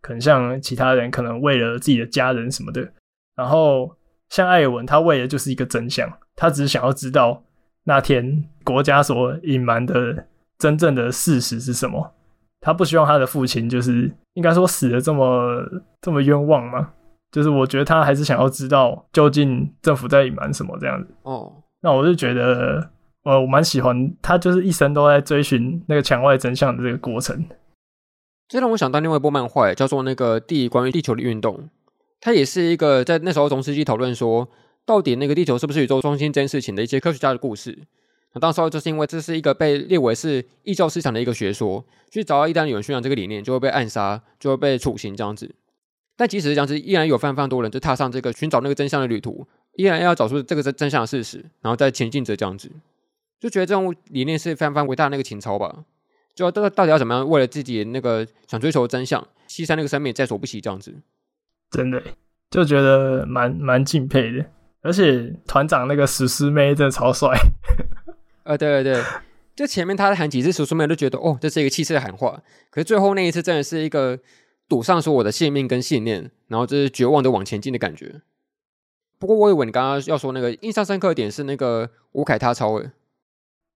[0.00, 2.86] 可能像其他人，可能为了自己的家人什么的。
[3.34, 3.96] 然后
[4.28, 7.42] 像艾尔文，他为的就是一个真相，他只是想要知道
[7.84, 10.26] 那天国家所隐瞒的
[10.58, 12.14] 真正的事实是什么。
[12.60, 15.64] 他不希望他的父亲就是应该说死的这么
[16.02, 16.90] 这么冤枉嘛。
[17.32, 21.14] 就是我觉得他还是想要知道究竟政府在隐瞒什么这样子。
[21.22, 22.90] 哦，那我就觉得。
[23.24, 27.44] 呃，我蛮喜欢他，就是一生都在追寻那个墙外真相的这个过程。
[28.48, 31.56] 这让我想到另外一部漫画，叫做《那个地关于地球的运动》。
[32.20, 34.48] 它也是一个在那时候中世纪讨论说，
[34.86, 37.78] 到底那个地球是不是宇宙中心这件事情的一些科学家的故事。
[38.32, 45.54] 那当时候就是因为这是一个被列为是异教思想的一个学说，去找到一旦有人宣扬这个理念，就会被暗杀，就会被处刑这样子。
[46.16, 49.46] 但即使是这样子，依然有非常非常多人就踏上这个寻找那个真相的旅途，
[49.76, 52.70] 依然要找出这个真真相的事实，然后再前进着这样子，
[53.40, 55.84] 就觉得这种理念是非常非常伟大的那个情操吧。
[56.34, 60.94] 就到到底要怎么样为了自己那个想追求的真相，牺牲那个生命在所不惜这样子，
[61.70, 62.00] 真的
[62.50, 64.44] 就觉得蛮蛮敬佩的。
[64.80, 67.36] 而且团长那个史诗妹真的超帅。
[68.44, 69.02] 呃，对对对，
[69.56, 72.40] 就前面他喊几次叔叔们都觉得哦，这是一个气势的喊话。
[72.70, 74.16] 可是最后那一次真的是一个
[74.68, 78.22] 赌上说我的性命跟信念，然后就是绝望的往前进的感觉。
[79.18, 82.92] 不过我以为你刚刚要说那个印象深刻的点是那个吴凯他超诶。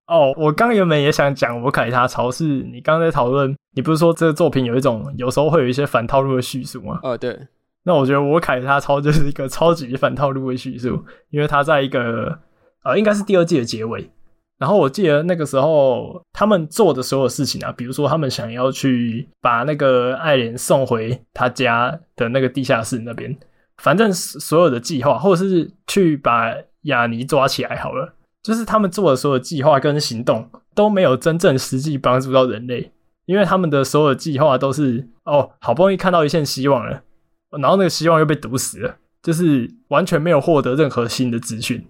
[0.07, 7.01] 哦，我刚原本也想讲我凯他超，是你刚刚在讨论，你不是说这个作品有一种有时候会有一些反套路的叙述吗？
[7.03, 7.39] 哦，对。
[7.85, 12.39] 那我觉得我凯他超就是一个超级反套路的叙述，因为他在一个
[12.85, 14.11] 呃，应该是第二季的结尾。
[14.59, 23.37] 然后我记得那个时候，他们做的所有事情啊，比如说他们想要去把那个爱莲送回他家的那个地下室那边，
[23.79, 32.93] 反正所有的计划，或者是去把雅尼抓起来好了，就是他们做的所有计划跟行动都没有真正实际帮助到人类，
[33.27, 37.03] 因为他们的所有计划都是哦，好不容易看到一线希望了，
[37.51, 41.87] 然后那个希望又被堵死了，就是完全没有获得任何新的资讯，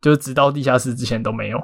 [0.00, 1.62] 就是直到地下室之前都没有。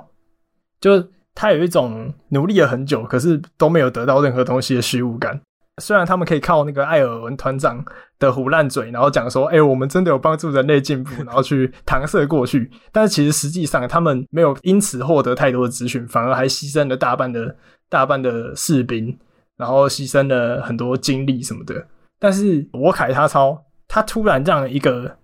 [0.80, 5.40] 就他有一种努力了很久，可是都没有得到任何东西的虚无感。
[5.80, 7.84] 虽然他们可以靠那个艾尔文团长
[8.18, 11.10] 的胡烂嘴，然后讲说：“哎、欸，我们真的有帮助人类进步。
[11.24, 12.70] ”然后去搪塞过去。
[12.90, 17.56] 但是其实实际上他们没有因此获得太多的资讯，反而还牺牲了大半的
[17.88, 19.18] 大半的士兵，
[19.56, 21.86] 然后牺牲了很多精力什么的。
[22.18, 25.16] 但是我凯他超，他突然这样一个，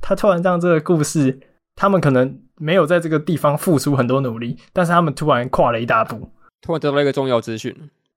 [0.00, 1.38] 他突然让这个故事，
[1.76, 2.40] 他们可能。
[2.56, 6.30] 没有在这个地方付出很多努力，但是他们突然跨了一大步，
[6.62, 7.76] 突然得到了一个重要资讯。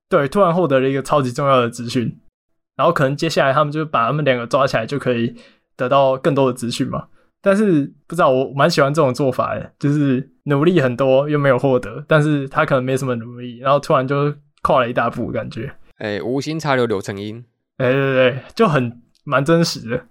[0.10, 2.18] 对，突然获得了一个超级重要的资讯，
[2.76, 5.36] 然后可能接下来他们就把他们两个抓起来，就可以
[5.76, 7.08] 得到更多的资讯嘛。
[7.42, 15.74] 但是不知道，我蛮喜欢这种做法的，就是努力很多又没有获得，但是他可能没什么努力，然后突然就跨了一大步，感觉。
[15.98, 17.44] 哎，无心插柳柳成荫。
[17.78, 20.06] 哎，对对对，就很蛮真实的。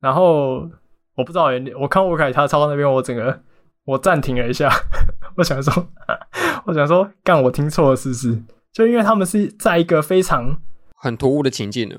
[0.00, 0.68] 然后
[1.14, 1.46] 我不知道，
[1.80, 3.42] 我看我凯他抄到那边，我整个。
[3.86, 4.68] 我暂停了一下，
[5.38, 5.72] 我想说，
[6.66, 8.42] 我想说，干我听错了是不是？
[8.76, 10.60] 就因为他们是在一个非常
[10.96, 11.96] 很突兀的情境呢，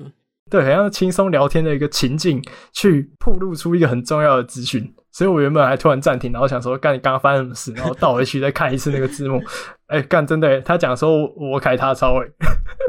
[0.48, 2.40] 对，很像轻松聊天的一个情境，
[2.72, 7.72] 去曝露出一个很重要的资讯，所以我原本还突然暂停，然后想说，干你刚刚发生什么事？
[7.72, 9.42] 然后倒回去再看一次那个字幕，
[9.88, 12.30] 哎、欸，干真的，他讲说我凯他超诶，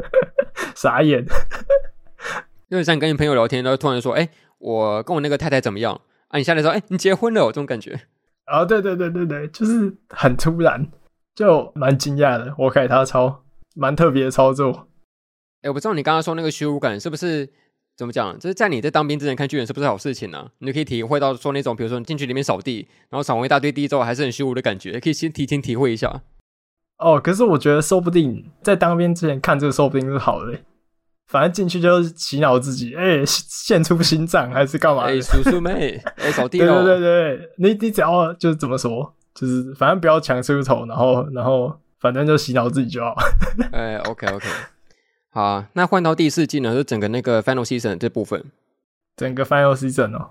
[0.76, 1.26] 傻眼，
[2.68, 4.30] 因为像跟你朋友聊天，然后突然说，哎、欸，
[4.60, 6.00] 我跟我那个太太怎么样？
[6.28, 7.98] 啊，你下来说，哎、欸，你结婚了，哦这种感觉。
[8.46, 10.86] 哦，对对对对对，就是很突然，
[11.34, 12.54] 就蛮惊讶的。
[12.56, 13.42] 我凯他超
[13.74, 14.88] 蛮特别的操作。
[15.62, 17.48] 哎，我不知道你刚刚说那个虚无感是不是
[17.96, 18.38] 怎么讲？
[18.38, 20.48] 就是在你在当兵之前看巨人是不是好事情呢、啊？
[20.58, 26.22] 你就可以体会到说那种，比如说你进去里面扫地，然后扫完一大堆地之后还是很虚无的感觉，可以先提前体会一下。
[26.98, 30.60] 哦，可是我觉得说不定在当兵之前看这个说不定是好的。
[31.28, 35.04] 反正进去就是洗脑自己，哎、欸，献出心脏还是干嘛？
[35.04, 43.14] 哎、欸，叔叔妹，哎、欸，扫地 对对对对，你你只要就是怎么说，就是反正不要强出头，然后然后反正就洗脑自己就好。
[43.72, 44.48] 哎、欸、，OK OK，
[45.30, 48.44] 好、啊，那换到第四季呢，就整个那个 Final Season 这部分，
[49.16, 50.30] 整个 Final Season 哦。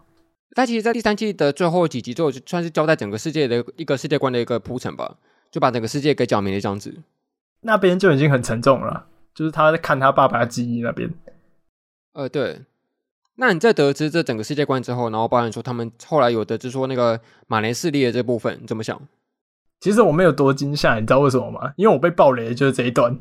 [0.55, 5.15] 但其实，在第三季的最后几集之后，就算是交代整个世界的一个世界观的一个铺陈吧，
[5.51, 6.97] 就把整个世界给讲明了这样子。
[7.61, 9.05] 那边就已经很沉重了。
[9.35, 11.09] 就是他在看他爸爸的记忆那边，
[12.13, 12.61] 呃，对。
[13.35, 18.99] 那你在得知这整个世界观之后，然后包含说他们后来有得知说那个马连势力的这部分，你怎么想？
[19.79, 21.71] 其实我没有多惊吓，你知道为什么吗？
[21.77, 23.17] 因为我被爆雷的就是这一段，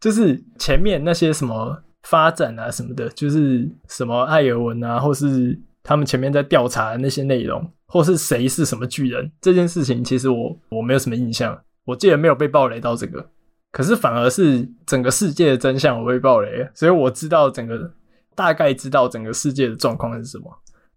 [0.00, 13.28] 就是前面那些什么发展啊什么的，就是什么艾尔文啊，或是他们前面在调查的那些内容，或是谁是什么巨人这件事情，其实我我没有什么印象，我记得没有被爆雷到这个。
[13.70, 17.92] 可是反而是整个世界的真相我被爆雷，所以我知道整个
[18.34, 20.50] 大概知道整个世界的状况是什么。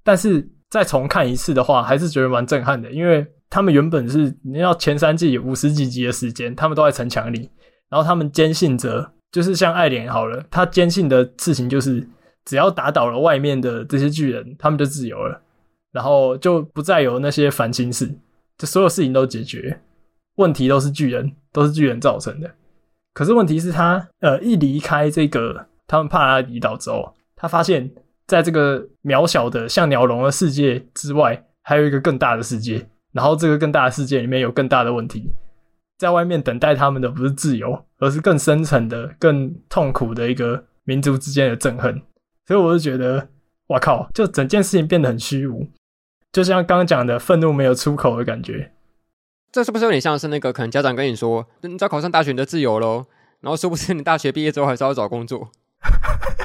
[0.03, 7.49] 但是再重看一次的话，还是觉得蛮震撼的，因为他们原本是你要前三季五十几集的时间，他们都在城墙里，
[7.89, 12.07] 然后他们坚信着，就是像爱莲好了，他坚信的事情就是
[12.45, 15.41] 只要打倒了外面的这些巨人，他们就自由了，
[15.91, 18.09] 然后就不再有那些烦心事，
[18.57, 19.82] 就所有事情都解决，
[20.38, 22.49] 问题都是巨人，都是巨人造成的。
[23.13, 27.91] 可是问题是他，呃，一离开这个他们帕拉迪岛之后，他发现
[28.32, 32.88] 在这个渺小的像鸟笼的世界之外，还有一个更大的世界。
[33.11, 35.29] 然后这个更大的世界里面有更大的问题。
[35.97, 42.01] 在外面等待他们的不是自由，而是更深层的、更痛苦的一个民族之间的憎恨。
[42.47, 43.27] 所以我就觉得，
[43.67, 45.67] 哇靠，就整件事情变得很虚无，
[46.32, 48.71] 就像刚刚讲的愤怒没有出口的感觉。
[49.51, 53.07] 这是不是有点像是那个可能家长跟你说，你只要考上大学你就自由喽，
[53.41, 55.51] 然后说不知你大学毕业之后还是要找工作？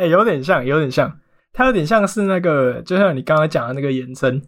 [0.00, 1.18] 哎、欸，有点像，有点像，
[1.52, 4.42] 它有点像是那个，就像你刚才讲的那个延伸，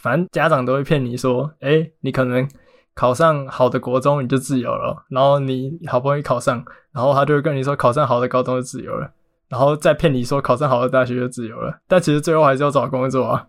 [0.00, 2.48] 反正家长都会骗你说，哎、欸，你可能。
[2.96, 9.10] 考上好的国中你就自由了，然后你好不容易考上，然后他就会跟你说考上好的高中就自由了，
[9.48, 13.48] 然后再骗你说考上好的大学就自由了，但其实最后还是要找工作啊，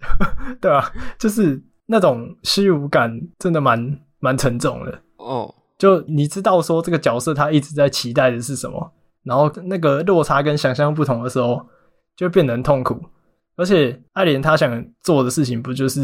[0.60, 5.54] 对啊，就是那种虚无感真的蛮蛮沉重的哦。
[5.78, 8.92] 就你知道说这个角色他一直在期待的是什么，
[9.24, 11.66] 然后那个落差跟想象不同的时候，
[12.16, 13.00] 就变得很痛苦。
[13.56, 16.00] 而且爱莲他想做的事情不就是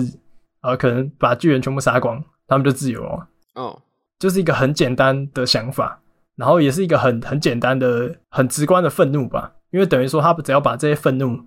[0.61, 2.23] 呃可能把巨人全部杀光？
[2.47, 3.83] 他们就自由了，哦，
[4.19, 6.01] 就是一个很简单的想法，
[6.37, 9.53] 然后也是一个很很简单的、很直观的愤怒吧。
[9.71, 11.39] 因为等于说，他只要把这些愤怒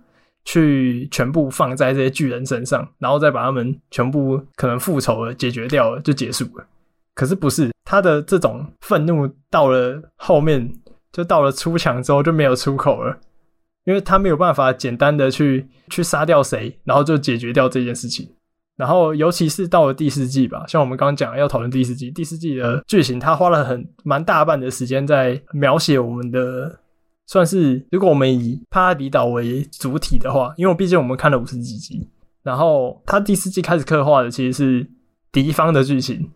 [0.46, 6.66] 去全部放在这些巨人身上，然后再把他们全部可能复仇了、解决掉了，就结束了。
[7.16, 10.72] 可是不是他的这种愤怒到了后面，
[11.12, 13.18] 就到了出墙之后就没有出口了，
[13.86, 18.30] 因为他没有办法简单的去去杀掉谁，然后就解决掉这件事情。
[18.78, 26.80] 然后，尤其是到了第四季吧，像我们刚刚讲要讨论第四季，第四季的剧情，他花了很蛮大半的时间在描写我们的，
[27.28, 32.10] 算是如果我们以帕拉迪岛为主体的话，因为毕竟我们看了五十几集，
[32.42, 34.90] 然后他第四季开始刻画的其实是
[35.32, 36.32] 敌方的剧情，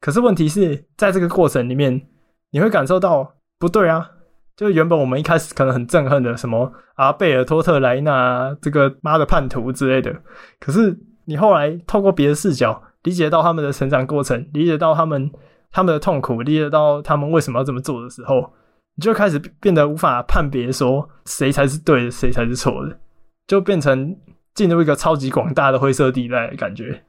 [0.00, 2.02] 可是问题是在这个过程里面，
[2.50, 4.10] 你会感受到不对啊，
[4.56, 10.14] 就原本我们一开始可能很憎恨的什么阿贝尔托特莱纳这个妈的叛徒之类的，
[10.60, 10.98] 可是。
[11.24, 15.30] 你后来透过别的视角理解到他们的成长过程，理解到他们
[15.70, 18.52] 他们的痛苦，理解到他们为什么要这么做的时候，
[18.96, 22.98] 你就开始变得无法判别说谁才是对的，谁才是错的，
[23.46, 24.16] 就变成
[24.52, 27.04] 进入一个超级广大的灰色地带的感觉。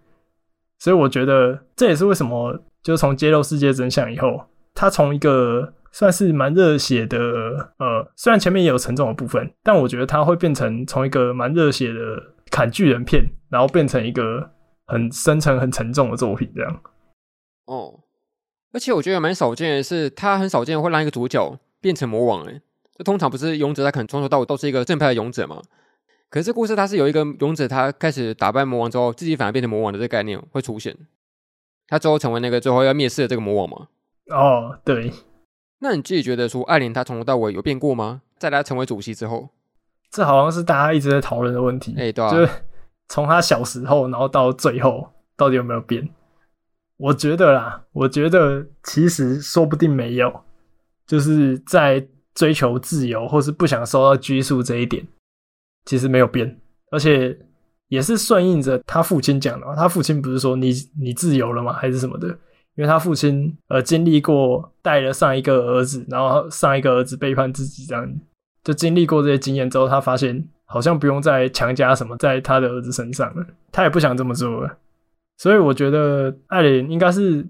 [0.78, 4.46] 所以我觉得这也是为什么，就从揭露世界真相以后，
[4.76, 7.18] 他从一个算是蛮热血的，
[7.80, 12.34] 呃，虽然前面也有沉重的部分，但我觉得它会变成从一个蛮热血的。
[12.52, 14.52] 砍巨人片，然后变成一个
[14.86, 16.82] 很深沉、很沉重的作品，这样。
[17.66, 18.02] 哦，
[18.72, 22.44] 而且我觉得蛮少见的是，他很少见会让一个主角变成魔王。
[22.44, 22.62] 诶，
[22.96, 25.60] 这通常不是勇者，他可能从头到尾都是一个正派的勇者嘛。
[26.30, 30.96] 可是这故事它是有一个勇者，他开始打败魔王之后，自己反而变成魔王的这个概念会出现。
[31.88, 33.88] 他最后成为那个最后要灭世的这个魔王嘛？
[34.28, 35.12] 哦，对。
[35.84, 38.22] 那你自己觉得说，艾琳她从头到尾有变过吗？
[38.40, 39.50] 在她成为主席之后？
[40.10, 42.50] 这好像是大家一直在讨论的问题，哎，对啊，就是
[43.10, 46.08] 从他小时候，然后到最后，到底有没有变？
[46.96, 50.32] 我觉得啦，我觉得其实说不定没有，
[51.06, 55.06] 就是在追求自由或是不想受到拘束这一点，
[55.84, 56.62] 其实没有变，
[56.92, 57.38] 而且
[57.90, 59.76] 也是顺应着他父亲讲的嘛。
[59.76, 61.74] 他父亲不是说你你自由了吗？
[61.74, 62.38] 还是什么的？
[62.76, 68.14] 因为他父亲呃经历过带了上一个儿子，然后上一个儿子背叛自己这样。
[68.64, 74.78] 就经历过这些经验之后，他发现好像不用再强加什么在他的儿子身上了，他也不想这么做了。
[75.38, 77.46] 所以我觉得艾琳应该是，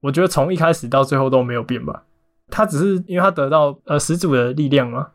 [0.00, 2.04] 我觉得从一开始到最后都没有变吧。
[2.48, 5.08] 他只是因为他得到呃始祖的力量嘛，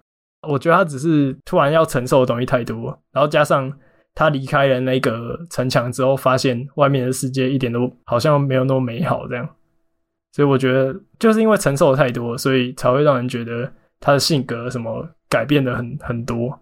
[0.45, 3.71] 我觉得他只是突然要承受的东西太多，然后加上
[4.15, 9.47] 他离开了那个城墙之后，发现外面的世界一点都好像没有那么美好这样。
[10.31, 15.07] 所以我觉得就是因为承受的太多，所以才会让人觉得他的性格什么。
[15.31, 16.59] 改变的很很多，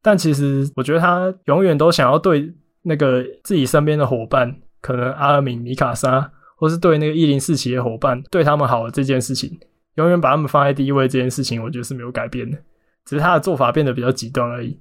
[0.00, 9.58] 但其实我觉得他永远都想要对那个自己身边的伙伴，可能阿尔敏、米卡莎，或是对那个一零四七的伙伴，对他们好的这件事情，
[9.96, 11.08] 永远把他们放在第一位。
[11.08, 12.56] 这件事情，我觉得是没有改变的，
[13.04, 14.78] 只是他的做法变得比较极端而已。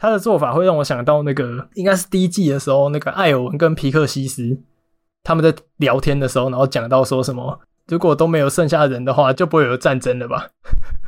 [0.00, 4.56] 他的做法会让我想到那个，应该是第一季的时候，那个艾尔文跟皮克西斯
[5.24, 10.50] 他们在聊天的时候，然后讲到说什么，如果都没有剩下人的话，就不会有战争了吧。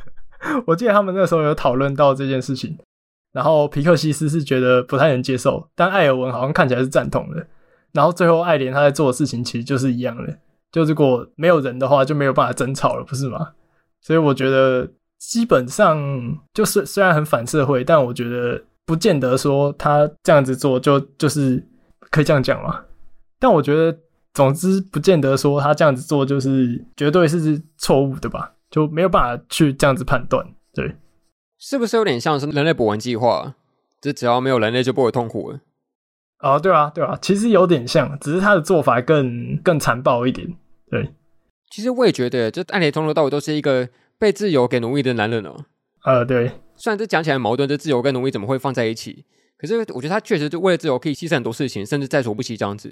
[0.67, 2.77] 我记得他们那时候有讨论到这件事情，
[3.31, 7.47] 然后皮克西斯是觉得不太能接受，但艾尔文好像看起来是赞同的。
[7.93, 10.37] 然后最后艾莲他在做的事情其实就是一样的，
[10.71, 13.51] 就如果没有人的话，就没有办法争吵了，不是吗？
[14.01, 14.89] 所以我觉得
[15.19, 15.97] 基本上
[16.53, 18.61] 就是虽然很反社会，但我觉得
[18.91, 21.65] 不见得说他这样子做就就是
[22.09, 22.83] 可以这样讲嘛。
[23.39, 23.97] 但我觉得
[24.33, 28.53] 总之不见得说他这样子做就是绝对是错误的吧。
[28.69, 30.95] 就没有办法去这样子判断，对，
[31.59, 33.53] 是不是有点像是人类补完计划？
[33.99, 35.59] 就只要没有人类，就不会痛苦了。
[36.39, 40.55] 哦，对啊，对啊，其实有点像，只是他的做法更更残暴一点。
[40.89, 41.13] 对，
[41.69, 45.65] 其实我也觉得，就艾连从头到尾都是一个被自由给奴役的男人哦。
[46.05, 46.51] 呃，对。
[46.81, 49.23] 虽然这讲起来矛盾，这自由跟奴役怎么会放在一起？
[49.55, 52.91] 可是我觉得他确实就为了自由可以牺牲很多事情，甚至在所不惜这样子。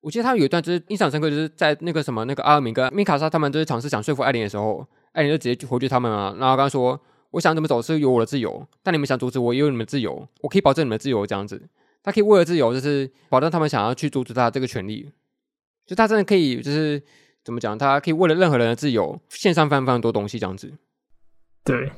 [0.00, 6.98] 我记得他有一段就是印象深刻，就是在那个什么那个阿尔敏跟米卡莎他们就是尝试想说服艾琳的时候，艾琳就直接回绝他们啊，然后刚刚说
[7.32, 11.68] ：“我想怎么走是有我的自由，但你们想阻止我也有你们自由，我可以保证你们自由。”这样子，
[12.02, 15.10] 他可以为了自由，就是保证他们想要去阻止他这个权利。
[15.84, 17.02] 就他真的可以，就是
[17.44, 17.76] 怎么讲？
[17.76, 20.72] 他可以为了任何人的自由，献上非常非常多东西，这样子。
[21.62, 21.92] 对。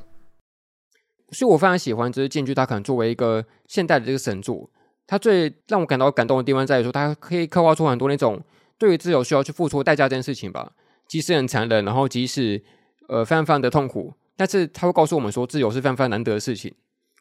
[1.31, 4.69] 所以我非常喜欢，就是《剑剧》，它可能作为一个现代的这个神作，
[5.05, 8.41] 它最让我感到感动的地方在于说，它可以刻画出很多那种
[8.77, 10.71] 对于自由需要去付出代价这件事情吧。
[11.07, 12.61] 即使很残忍，然后即使
[13.07, 16.73] 呃非常非常的痛苦，但是它会告诉我们说，自由是非常非常难得的事情，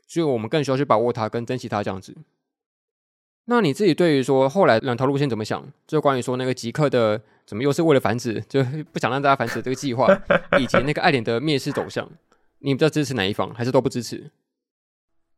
[0.06, 2.14] 所以我们更需要去把握它，跟珍惜它这样子。
[3.46, 5.66] 那你自己对于说后来两条路线怎么想？
[5.86, 10.06] 就关于说那个吉克的怎么又是为了繁殖，就不想让大家繁殖这个计划，
[10.61, 12.06] 以及那个爱莲的灭世走向。
[12.61, 14.30] 你比较支持哪一方，还是都不支持？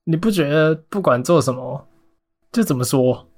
[0.04, 1.86] 你不觉得不管做什么，
[2.50, 3.28] 就怎么说？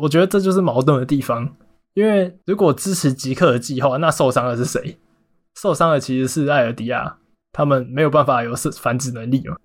[0.00, 1.56] 我觉得这就是矛盾的地方。
[1.94, 4.98] 因为如果支持吉克的计划，那受伤的是谁？
[5.56, 7.18] 受伤的其实是艾尔迪亚，
[7.52, 9.56] 他们没有办法有繁殖能力嘛。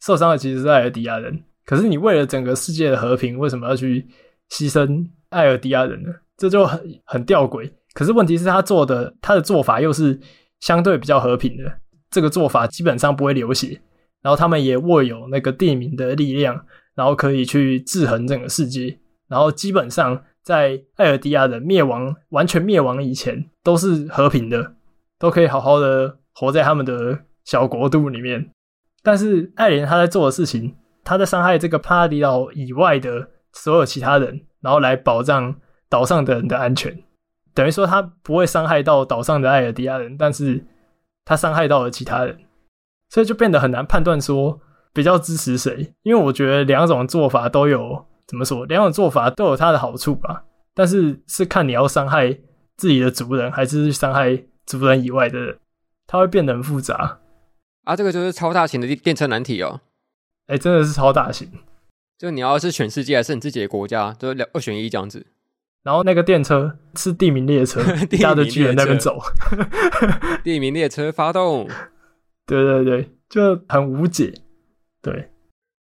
[0.00, 1.44] 受伤的其实是艾尔迪亚人。
[1.64, 4.08] 可是你为了整个世界的和平，为什么要去
[4.50, 6.10] 牺牲艾尔迪亚人呢？
[6.36, 7.70] 这就很很吊诡。
[7.92, 10.18] 可是问题是，他做的他的做法又是
[10.60, 11.80] 相对比较和平的。
[12.10, 13.80] 这个做法基本上不会流血，
[14.20, 18.98] 然后他们也握有那个地名的力量，然后可以去制衡整个世界。
[19.28, 24.74] 然后基本上在艾尔迪亚人灭亡完全灭亡以前，都是和平的，
[25.20, 28.50] 都可以好好的活在他们的小国度里面。
[29.04, 35.54] 但是艾连他在做的事情，他在伤害这个帕拉迪岛以外的所有其他人，然后来保障
[35.88, 37.00] 岛上的人的安全。
[37.54, 40.66] 等于说他不会伤害到岛上的艾尔迪亚人，但是。
[41.24, 42.40] 他伤害到了其他人，
[43.08, 44.60] 所以就变得很难判断说
[44.92, 45.94] 比较支持谁。
[46.02, 50.44] 因为我觉得两种做法都有怎么说，两种做法都有它的好处吧。
[50.74, 52.38] 但是是看你要伤害
[52.76, 55.58] 自己的族人，还是伤害族人以外的人，
[56.06, 57.18] 它会变得很复杂。
[57.84, 59.80] 啊，这个就是超大型的电车难题哦。
[60.46, 61.50] 哎、欸，真的是超大型。
[62.18, 65.26] 就你要是全世界还是你自己的国家，就是两二选一这样子。
[65.82, 67.80] 然后那个电车是地名列车，
[68.18, 69.18] 驾着巨人在那边走。
[70.44, 71.66] 地名列车发动，
[72.46, 74.34] 对对对，就很无解。
[75.00, 75.30] 对，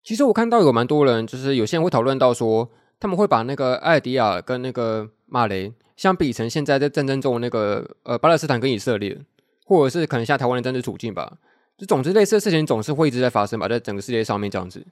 [0.02, 9.20] 其实我看到有蛮多人，就是有些人会讨论到说，他们会把那个艾尔迪亚跟那个马雷相比成现在在战争中的那个呃巴勒斯坦跟以色列，
[9.66, 11.38] 或者是可能像台湾的政治处境吧。
[11.78, 14.88] 就总之类似的事情总是会一直在发生吧，在整个世界上面这样子。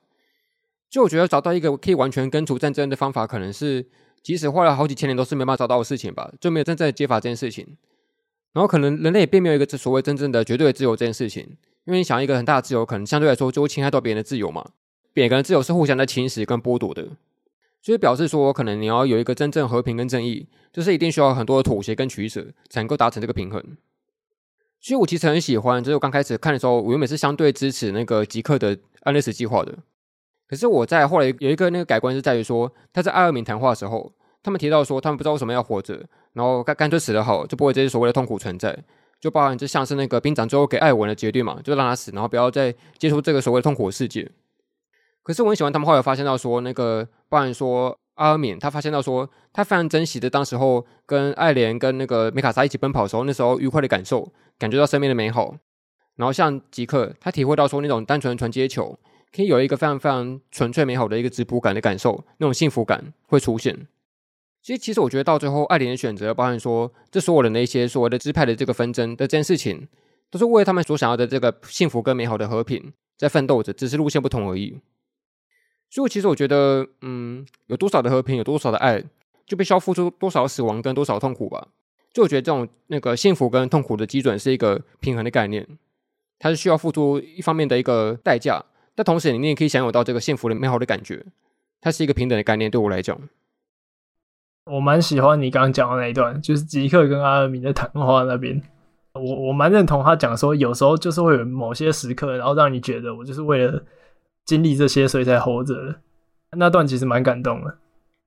[0.90, 3.86] 就我觉得找到一个可以完全根除战争的方法，可能是。
[4.22, 7.78] 即使花了好几千年都是没办法找到的事情吧，就没有真正的解法这件事情。
[8.54, 11.44] 然后可能人类也并没有一个所谓真正的绝对的自由这件事情，
[11.86, 14.72] 因为你想一个很大的自由，可能相对来说就会侵害到别人的自由嘛。
[15.14, 17.08] 每个人自由是互相的侵蚀跟剥夺的，
[17.82, 23.64] 所以表示说，可能你要有一个真正和平跟正义，就是一定需要很多的妥协跟取舍，才能够达成这个平衡。
[24.80, 29.78] 所以我其实很喜欢，就是我刚开始看的时候，我原本是相对支持那个吉克的安乐死计划的。
[30.48, 36.02] 可是我在后来有一个那个改观是在于说，他在阿尔敏谈话的时候，他们提到说他们不知道为什么要活着，
[36.34, 38.78] 然后干干脆死了好，就不会这些所谓的痛苦存在，
[39.20, 44.32] 就包含就像是那个兵长最后给艾文的决定嘛，就让他死，然后不要再接触这个所谓的痛苦的世界。
[45.22, 55.58] 可是我很喜欢他们后来发现到说，那个包含说阿尔敏他发现到说，他非常珍惜的当时候跟艾莲跟那个梅卡莎一起奔跑的时候，那时候愉快的感受，感觉到生命的美好。
[56.16, 58.98] 然后像吉克，他体会到说那种单纯的传接球。
[59.38, 63.88] 可以有一个非常非常纯粹美好的一个质朴感的感受，那种幸福感会出现。
[64.64, 69.88] 其实，其实我觉得到最后，艾连的选择，包含说这所有人的一些所谓的支派的这个纷争的这件事情，
[70.32, 74.80] 都是为他们所想要的这个幸福跟美好的和平在奋斗着，只是路线不同而已。
[75.92, 79.04] 所以，其实我觉得，嗯，有多少的和平，有多少的爱，
[79.46, 81.68] 就必须要付出多少死亡跟多少痛苦吧。
[82.12, 85.68] 就我觉得这种那个幸福跟痛苦的基准是一个平衡的概念，
[86.40, 88.66] 它是需要付出一方面的一个代价。
[88.98, 91.24] 但同时，你也可以享有到这个幸福的美好的感觉，
[91.80, 92.72] 它是一个平等的概念。
[92.72, 93.16] 对我来讲，
[94.66, 98.60] 我蛮喜欢你刚刚讲的那一段，就是吉克跟阿尔敏的谈话那边。
[99.14, 103.84] 我我蛮认同他讲说，有时候就是会有某些时刻，然后让你觉得我就是为了
[104.46, 105.76] 经历这些，所以才活着。
[106.54, 107.78] 那段其实蛮感动的。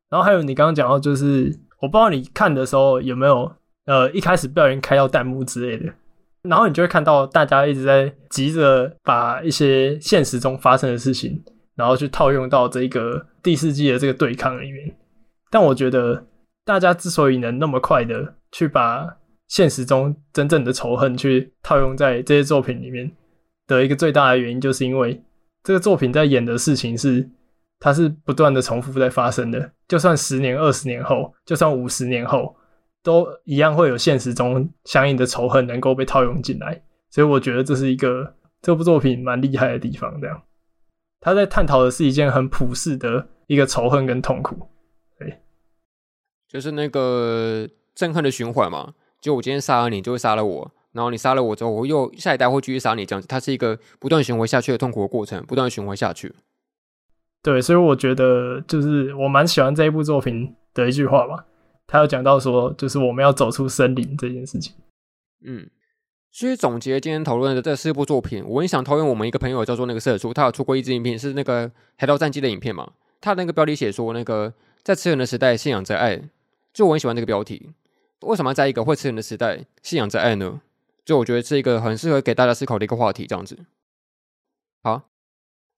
[0.09, 3.53] 然后还有你刚刚讲到，就是我不知道你看的时候有没有
[3.87, 5.93] 呃一开始不小心开到弹幕之类的。
[6.43, 11.43] 然后你就会看到大家一直在急着把一些现实中发生的事情，
[11.75, 14.97] 然后去套用到这个第四季的这个对抗里面。
[15.51, 16.27] 但我觉得
[16.65, 19.07] 大家之所以能那么快的去把
[19.49, 23.11] 现实中真正的仇恨去套用在这些作品里面
[23.67, 25.21] 的一个最大的原因，就是因为
[25.65, 27.29] 这个作品在演的事情是，
[27.81, 32.57] 它是不断的重复在发生的，就算十年、二十年后，就算五十年后，
[33.03, 36.83] 都一样会有现实中相应的仇恨能够被套用进来。
[37.11, 40.21] 所以我觉得这是一个这部作品蛮厉害的地方。
[40.21, 40.43] 这样，
[41.21, 44.69] 他在探讨的是一件很普世的一个仇恨跟痛苦。
[45.19, 45.41] 对，
[46.49, 48.95] 就是那个憎恨的循环嘛。
[49.21, 56.35] 就我今天杀了你，就会杀了我，然后你杀了我之后，我又下一代会继续杀你，这样子，它是一个不断循环下去的痛苦的过程，不断循环下去。
[57.43, 61.45] 对，所以我觉得就是我蛮喜欢这一部作品的一句话吧，
[61.91, 64.73] 他有讲到说，就是我们要走出森林这件事情。
[65.45, 65.69] 嗯，
[66.31, 72.93] 所以总结今天讨论的这四部作品，我很想讨厌我们一个朋友叫做那个社畜，他有出过一支影片，是那个《海盗战记》的影片嘛？
[73.21, 76.23] 他那个标题写说，那个在吃人的时代，信仰着爱，
[76.73, 77.73] 就我很喜欢这个标题。
[78.21, 80.61] 为什么在一个会吃人的时代信仰着爱呢？
[81.05, 83.59] 就我觉得是一个很适合给大家思考的一个话题，这样子。
[84.85, 85.09] 好，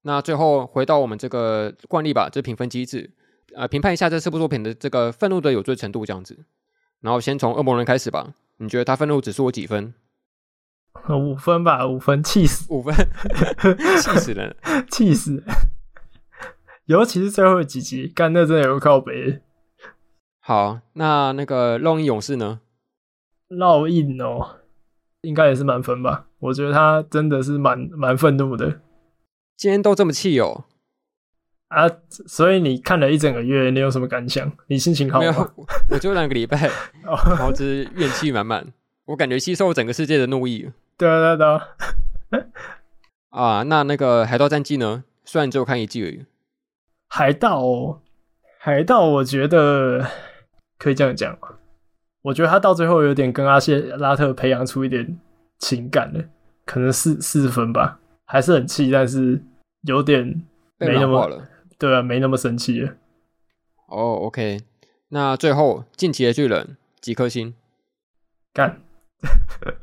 [0.02, 3.10] 那最后回到我们这个惯例吧，这评分机制，
[3.57, 6.44] 呃，评判一下这四部作品的这个愤怒的有罪程度，这样子。
[7.00, 9.94] 然后先从恶魔人开始吧，你觉得他愤怒指数有几分？
[11.09, 12.94] 五分吧，五分，气死，五分，
[14.00, 14.55] 气死人，
[14.90, 15.42] 气死。
[16.86, 19.40] 尤其是最后几集，干那真的有靠北。
[20.40, 22.61] 好，那那个烙印勇士呢？
[23.48, 24.61] 烙印哦，
[25.22, 26.26] 应该也是满分吧？
[26.38, 28.80] 我觉得他真的是蛮蛮愤怒的。
[29.57, 30.64] 今天都这么气哦？
[31.72, 31.90] 啊，
[32.26, 34.50] 所以你看了一整个月，你有什么感想？
[34.66, 35.26] 你心情好吗？
[35.26, 36.70] 没有，我就两个礼拜，
[37.02, 38.66] 然后就是怨气满满，
[39.06, 40.70] 我感觉吸收了整个世界的怒意。
[40.96, 41.68] 对啊，对啊。
[43.30, 45.04] 啊，那那个海盗战记呢？
[45.24, 46.24] 虽然只有看一季而已。
[47.08, 48.00] 海盗哦，
[48.58, 50.06] 海盗，我觉得。
[50.78, 51.48] 可以这样讲吗？
[52.22, 55.16] 我觉得他到最后有点跟阿谢拉特培养出一点
[55.60, 56.20] 情感了，
[56.66, 59.40] 可能四四分吧，还是很气，但是
[59.82, 60.42] 有点
[60.78, 61.48] 没那么了。
[61.82, 62.90] 对啊，没那么生气了。
[63.88, 64.60] 哦、oh，OK，
[65.08, 67.54] 那最后进击的巨人几颗星？
[68.54, 68.80] 干，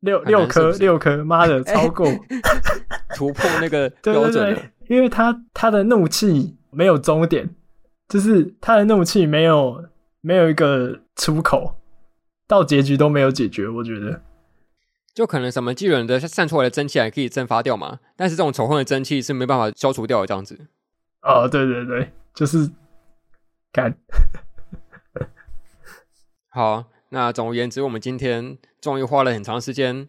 [0.00, 2.06] 六六颗六颗，妈的，超过
[3.16, 4.52] 突破那个 标准了。
[4.52, 7.48] 对对对，因为他他的怒气没有终点。
[8.10, 9.82] 就是他的怒气没有
[10.20, 11.80] 没有一个出口，
[12.46, 13.66] 到结局都没有解决。
[13.66, 14.20] 我觉得，
[15.18, 20.68] 就可能什么巨人的散出来的蒸汽还可以蒸发掉嘛，但是这种仇恨的蒸汽是没办法消除掉的，这样子。
[21.22, 22.70] 哦，对对对，就是
[23.72, 23.92] 干。
[26.50, 30.06] 好，那总而言之，我们今天终于花了很长时间。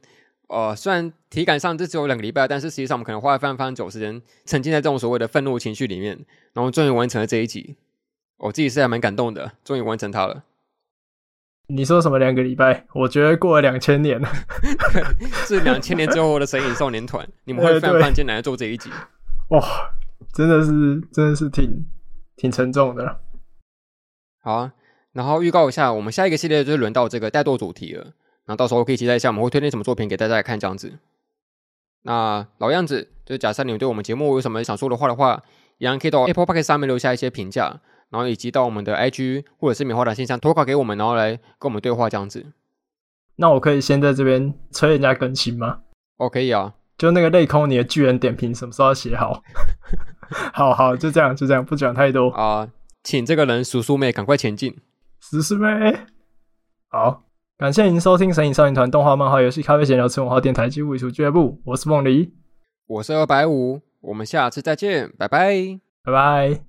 [0.48, 7.78] 呃，虽然体感上这只有两个礼拜，但是实际上我们可能花了非常非常久时间沉浸在这种所谓的愤怒情绪里面，然后终于完成了这一集。
[8.38, 10.44] 我自己是还蛮感动的，终于完成它了。
[11.72, 12.84] 你说什么两个礼拜？
[12.96, 14.28] 我觉得过了两千年了，
[15.46, 18.90] 是两千年之后的神隐少年团， 你们会非常艰难来做这一集。
[19.50, 19.62] 哇，
[20.34, 21.86] 真的是真的是挺
[22.36, 23.20] 挺沉重的。
[24.42, 24.74] 好啊，
[25.14, 28.04] 然后预告一下，我们下一个系列就是轮到这个怠惰主题了。
[28.46, 30.98] 然后到时候可以期待一下，我们会推荐什么作品给大家来看这样子。
[32.02, 35.44] 那老样子，就是假设你们对我们节目有什么想说的话的话，
[35.78, 37.80] 一样可以到 Apple Podcast 上面留下一些评价。
[38.10, 42.46] 然后以及到我们的 IG 或者是棉花糖信箱投稿给我们，然后来跟我们对话这样子。
[43.36, 45.80] 那我可以先在这边催人家更新吗？
[46.18, 46.74] 哦，可以啊。
[46.98, 49.42] 就那个类空，你的巨人点评什么时候要写好？
[50.54, 52.68] 好好，就这样，就这样，不讲太多啊。
[53.04, 54.76] 请这个人叔叔妹赶快前进。
[55.22, 55.70] 叔叔妹，
[56.90, 57.24] 好，
[57.58, 61.62] 感谢您收听神隐少年团动画、漫画、游戏、咖啡闲聊、吃文化电台及物语俱乐部。
[61.64, 62.34] 我是梦梨，
[62.88, 66.69] 我是二百五，我们下次再见，拜拜，拜拜。